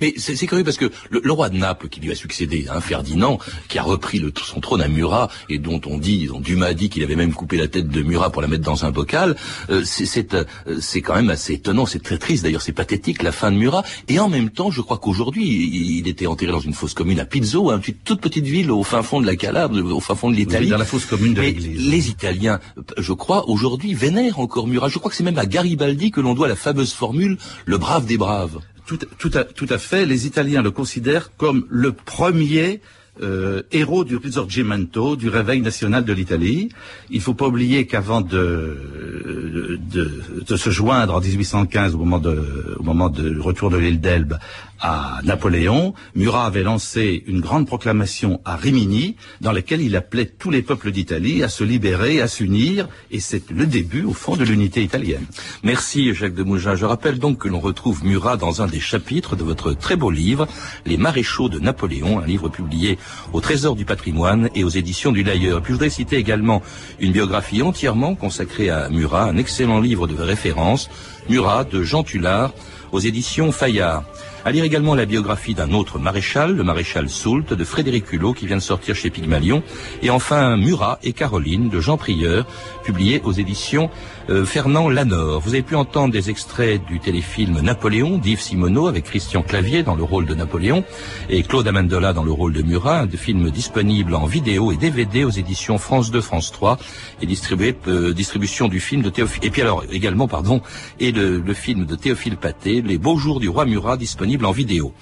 Mais 0.00 0.14
c'est 0.16 0.46
curieux 0.46 0.64
parce 0.64 0.76
que 0.76 0.90
le, 1.10 1.20
le 1.22 1.32
roi 1.32 1.48
de 1.48 1.56
Naples 1.56 1.88
qui 1.88 2.00
lui 2.00 2.10
a 2.10 2.14
succédé, 2.14 2.66
hein, 2.70 2.80
Ferdinand, 2.80 3.38
qui 3.68 3.78
a 3.78 3.82
repris 3.82 4.18
le- 4.18 4.32
son 4.44 4.60
trône 4.60 4.80
à 4.82 4.88
Murat 4.88 5.28
et 5.48 5.58
dont 5.58 5.80
on 5.86 5.98
dit, 5.98 6.26
dont 6.26 6.40
Dumas 6.40 6.72
dit 6.74 6.88
qu'il 6.88 7.02
avait 7.02 7.16
même 7.16 7.32
coupé 7.32 7.56
la 7.56 7.68
tête 7.68 7.88
de 7.88 8.02
Murat 8.02 8.30
pour 8.30 8.42
la 8.42 8.48
mettre 8.48 8.64
dans 8.64 8.84
un 8.84 8.90
bocal, 8.90 9.36
euh, 9.70 9.82
c'est- 9.84 10.06
c'est 10.06 10.34
euh, 10.34 10.44
c'est 10.80 11.00
quand 11.02 11.14
même 11.14 11.30
assez 11.30 11.54
étonnant, 11.54 11.86
c'est 11.86 12.02
très 12.02 12.18
triste 12.18 12.42
d'ailleurs, 12.44 12.62
c'est 12.62 12.72
pathétique 12.72 13.22
la 13.22 13.32
fin 13.32 13.50
de 13.52 13.56
Murat. 13.56 13.82
Et 14.08 14.18
en 14.18 14.28
même 14.28 14.50
temps, 14.50 14.70
je 14.70 14.80
crois 14.80 14.98
qu'aujourd'hui, 14.98 15.46
il, 15.46 15.98
il 15.98 16.08
était 16.08 16.26
enterré 16.26 16.52
dans 16.52 16.60
une 16.60 16.74
fosse 16.74 16.94
commune 16.94 17.20
à 17.20 17.24
Pizzo, 17.24 17.70
hein, 17.70 17.80
une 17.86 17.94
toute 17.94 18.20
petite 18.20 18.44
ville 18.46 18.70
au 18.70 18.82
fin 18.82 19.02
fond 19.02 19.20
de 19.20 19.26
la 19.26 19.36
Calabre, 19.36 19.78
au 19.92 20.00
fin 20.00 20.14
fond 20.14 20.30
de 20.30 20.36
l'Italie. 20.36 20.68
dans 20.70 20.78
la 20.78 20.84
fosse 20.84 21.04
commune 21.06 21.34
de 21.34 21.40
l'église. 21.40 21.88
les 21.88 22.08
Italiens, 22.08 22.60
je 22.98 23.12
crois, 23.12 23.48
aujourd'hui 23.48 23.94
vénèrent 23.94 24.38
encore 24.40 24.66
Murat. 24.66 24.88
Je 24.88 24.98
crois 24.98 25.10
que 25.10 25.16
c'est 25.16 25.24
même 25.24 25.38
à 25.38 25.46
Garibaldi 25.46 26.10
que 26.10 26.20
l'on 26.20 26.34
doit 26.34 26.48
la 26.48 26.56
fameuse 26.56 26.92
formule 26.92 27.36
le 27.66 27.78
brave 27.78 28.06
des 28.06 28.16
braves. 28.18 28.58
Tout, 29.18 29.30
à, 29.34 29.44
tout 29.44 29.66
à 29.70 29.78
fait. 29.78 30.04
Les 30.04 30.26
Italiens 30.26 30.62
le 30.62 30.70
considèrent 30.70 31.36
comme 31.36 31.66
le 31.68 31.92
premier 31.92 32.80
euh, 33.22 33.62
héros 33.72 34.04
du 34.04 34.16
Risorgimento, 34.16 35.16
du 35.16 35.28
réveil 35.28 35.60
national 35.60 36.04
de 36.04 36.12
l'Italie. 36.12 36.70
Il 37.10 37.20
faut 37.20 37.34
pas 37.34 37.46
oublier 37.48 37.86
qu'avant 37.86 38.20
de, 38.20 39.78
de, 39.92 40.22
de 40.46 40.56
se 40.56 40.70
joindre 40.70 41.14
en 41.14 41.20
1815, 41.20 41.94
au 41.94 41.98
moment, 41.98 42.18
de, 42.18 42.76
au 42.78 42.82
moment 42.82 43.08
du 43.08 43.38
retour 43.38 43.70
de 43.70 43.76
l'île 43.76 44.00
d'Elbe, 44.00 44.38
à 44.80 45.20
Napoléon, 45.24 45.94
Murat 46.14 46.46
avait 46.46 46.62
lancé 46.62 47.22
une 47.26 47.40
grande 47.40 47.66
proclamation 47.66 48.40
à 48.44 48.56
Rimini, 48.56 49.16
dans 49.40 49.52
laquelle 49.52 49.82
il 49.82 49.94
appelait 49.94 50.24
tous 50.24 50.50
les 50.50 50.62
peuples 50.62 50.90
d'Italie 50.90 51.42
à 51.42 51.48
se 51.48 51.64
libérer, 51.64 52.22
à 52.22 52.28
s'unir, 52.28 52.88
et 53.10 53.20
c'est 53.20 53.50
le 53.50 53.66
début, 53.66 54.04
au 54.04 54.14
fond, 54.14 54.36
de 54.36 54.44
l'unité 54.44 54.82
italienne. 54.82 55.26
Merci 55.62 56.14
Jacques 56.14 56.34
de 56.34 56.42
Mougin. 56.42 56.76
Je 56.76 56.86
rappelle 56.86 57.18
donc 57.18 57.38
que 57.38 57.48
l'on 57.48 57.60
retrouve 57.60 58.04
Murat 58.04 58.38
dans 58.38 58.62
un 58.62 58.66
des 58.66 58.80
chapitres 58.80 59.36
de 59.36 59.44
votre 59.44 59.74
très 59.74 59.96
beau 59.96 60.10
livre, 60.10 60.48
Les 60.86 60.96
maréchaux 60.96 61.50
de 61.50 61.58
Napoléon, 61.58 62.20
un 62.20 62.26
livre 62.26 62.48
publié 62.48 62.98
au 63.32 63.40
Trésor 63.40 63.76
du 63.76 63.84
patrimoine 63.84 64.50
et 64.54 64.64
aux 64.64 64.68
éditions 64.68 65.12
du 65.12 65.22
Lailleur. 65.22 65.62
Puis 65.62 65.72
je 65.72 65.74
voudrais 65.74 65.90
citer 65.90 66.16
également 66.16 66.62
une 66.98 67.12
biographie 67.12 67.62
entièrement 67.62 68.14
consacrée 68.14 68.70
à 68.70 68.88
Murat, 68.88 69.24
un 69.24 69.36
excellent 69.36 69.80
livre 69.80 70.06
de 70.06 70.14
référence, 70.14 70.90
Murat 71.28 71.64
de 71.64 71.82
Jean 71.82 72.02
Tullard, 72.02 72.52
aux 72.92 73.00
éditions 73.00 73.52
Fayard. 73.52 74.04
À 74.42 74.52
lire 74.52 74.64
également 74.64 74.94
la 74.94 75.04
biographie 75.04 75.52
d'un 75.52 75.72
autre 75.72 75.98
maréchal, 75.98 76.56
le 76.56 76.64
maréchal 76.64 77.10
Soult, 77.10 77.52
de 77.52 77.64
Frédéric 77.64 78.10
Hulot, 78.10 78.32
qui 78.32 78.46
vient 78.46 78.56
de 78.56 78.62
sortir 78.62 78.94
chez 78.94 79.10
Pygmalion. 79.10 79.62
Et 80.02 80.08
enfin, 80.08 80.56
Murat 80.56 80.98
et 81.02 81.12
Caroline, 81.12 81.68
de 81.68 81.78
Jean 81.78 81.98
Prieur, 81.98 82.46
publié 82.82 83.20
aux 83.22 83.32
éditions 83.32 83.90
euh, 84.30 84.46
Fernand 84.46 84.88
Lanor. 84.88 85.40
Vous 85.40 85.50
avez 85.50 85.62
pu 85.62 85.76
entendre 85.76 86.14
des 86.14 86.30
extraits 86.30 86.82
du 86.86 87.00
téléfilm 87.00 87.60
Napoléon 87.60 88.16
d'Yves 88.16 88.40
Simoneau, 88.40 88.86
avec 88.86 89.04
Christian 89.04 89.42
Clavier 89.42 89.82
dans 89.82 89.94
le 89.94 90.04
rôle 90.04 90.24
de 90.24 90.34
Napoléon, 90.34 90.84
et 91.28 91.42
Claude 91.42 91.68
Amendola 91.68 92.14
dans 92.14 92.24
le 92.24 92.32
rôle 92.32 92.54
de 92.54 92.62
Murat, 92.62 93.04
de 93.04 93.18
film 93.18 93.50
disponible 93.50 94.14
en 94.14 94.24
vidéo 94.24 94.72
et 94.72 94.78
DVD 94.78 95.22
aux 95.24 95.30
éditions 95.30 95.76
France 95.76 96.10
2, 96.10 96.22
France 96.22 96.50
3, 96.50 96.78
et 97.20 97.26
distribué, 97.26 97.76
euh, 97.88 98.14
distribution 98.14 98.68
du 98.68 98.80
film 98.80 99.02
de 99.02 99.10
Théophile, 99.10 99.44
et 99.44 99.50
puis 99.50 99.60
alors 99.60 99.84
également, 99.92 100.28
pardon, 100.28 100.62
et 100.98 101.12
le, 101.12 101.40
le 101.40 101.54
film 101.54 101.84
de 101.84 101.94
Théophile 101.94 102.38
Paté, 102.38 102.80
Les 102.80 102.96
beaux 102.96 103.18
jours 103.18 103.38
du 103.38 103.50
roi 103.50 103.66
Murat, 103.66 103.98
disponible 103.98 104.29
en 104.42 104.52
vidéo. 104.52 104.92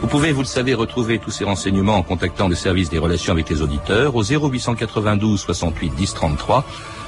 Vous 0.00 0.06
pouvez, 0.06 0.32
vous 0.32 0.42
le 0.42 0.46
savez, 0.46 0.74
retrouver 0.74 1.18
tous 1.18 1.30
ces 1.30 1.44
renseignements 1.44 1.96
en 1.96 2.02
contactant 2.02 2.48
le 2.48 2.54
service 2.54 2.90
des 2.90 2.98
relations 2.98 3.32
avec 3.32 3.48
les 3.48 3.62
auditeurs 3.62 4.14
au 4.14 4.22
0892 4.22 5.40
68 5.40 5.94
10 5.94 6.14
33, 6.14 6.64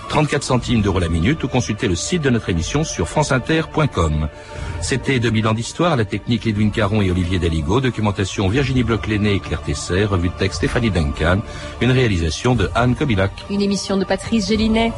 34 0.09 0.43
centimes 0.43 0.83
d'euros 0.83 0.99
la 0.99 1.09
minute 1.09 1.43
ou 1.45 1.49
consulter 1.49 1.89
le 1.89 1.95
site 1.95 2.23
de 2.23 2.31
notre 2.31 2.49
émission 2.49 2.85
sur 2.85 3.09
franceinter.com. 3.09 4.29
C'était 4.81 5.19
2000 5.19 5.49
ans 5.49 5.55
d'histoire, 5.55 5.97
la 5.97 6.05
technique 6.05 6.47
Edwin 6.47 6.71
Caron 6.71 7.03
et 7.03 7.11
Olivier 7.11 7.39
Daligo, 7.39 7.81
documentation 7.81 8.49
Virginie 8.49 8.85
Bloch-Léné 8.85 9.35
et 9.35 9.41
Claire 9.41 9.63
Tesser, 9.63 10.05
revue 10.05 10.29
de 10.29 10.35
texte 10.35 10.59
Stéphanie 10.59 10.91
Duncan, 10.91 11.41
une 11.81 11.91
réalisation 11.91 12.55
de 12.55 12.71
Anne 12.75 12.95
Kobilac. 12.95 13.33
Une 13.51 13.63
émission 13.63 13.97
de 13.97 14.05
Patrice 14.05 14.49
Gélinet. 14.49 14.93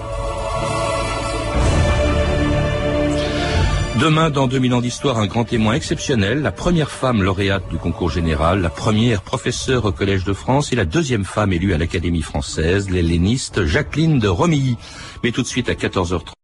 Demain, 4.00 4.30
dans 4.30 4.46
2000 4.46 4.74
ans 4.74 4.80
d'histoire, 4.80 5.18
un 5.18 5.26
grand 5.26 5.42
témoin 5.42 5.74
exceptionnel, 5.74 6.40
la 6.40 6.52
première 6.52 6.88
femme 6.88 7.20
lauréate 7.20 7.68
du 7.68 7.78
concours 7.78 8.10
général, 8.10 8.60
la 8.60 8.70
première 8.70 9.22
professeure 9.22 9.86
au 9.86 9.92
Collège 9.92 10.22
de 10.24 10.32
France 10.32 10.72
et 10.72 10.76
la 10.76 10.84
deuxième 10.84 11.24
femme 11.24 11.52
élue 11.52 11.74
à 11.74 11.78
l'Académie 11.78 12.22
française, 12.22 12.90
l'helléniste 12.90 13.64
Jacqueline 13.64 14.20
de 14.20 14.28
Romilly. 14.28 14.76
Mais 15.24 15.32
tout 15.32 15.42
de 15.42 15.48
suite 15.48 15.68
à 15.68 15.74
14h30. 15.74 16.37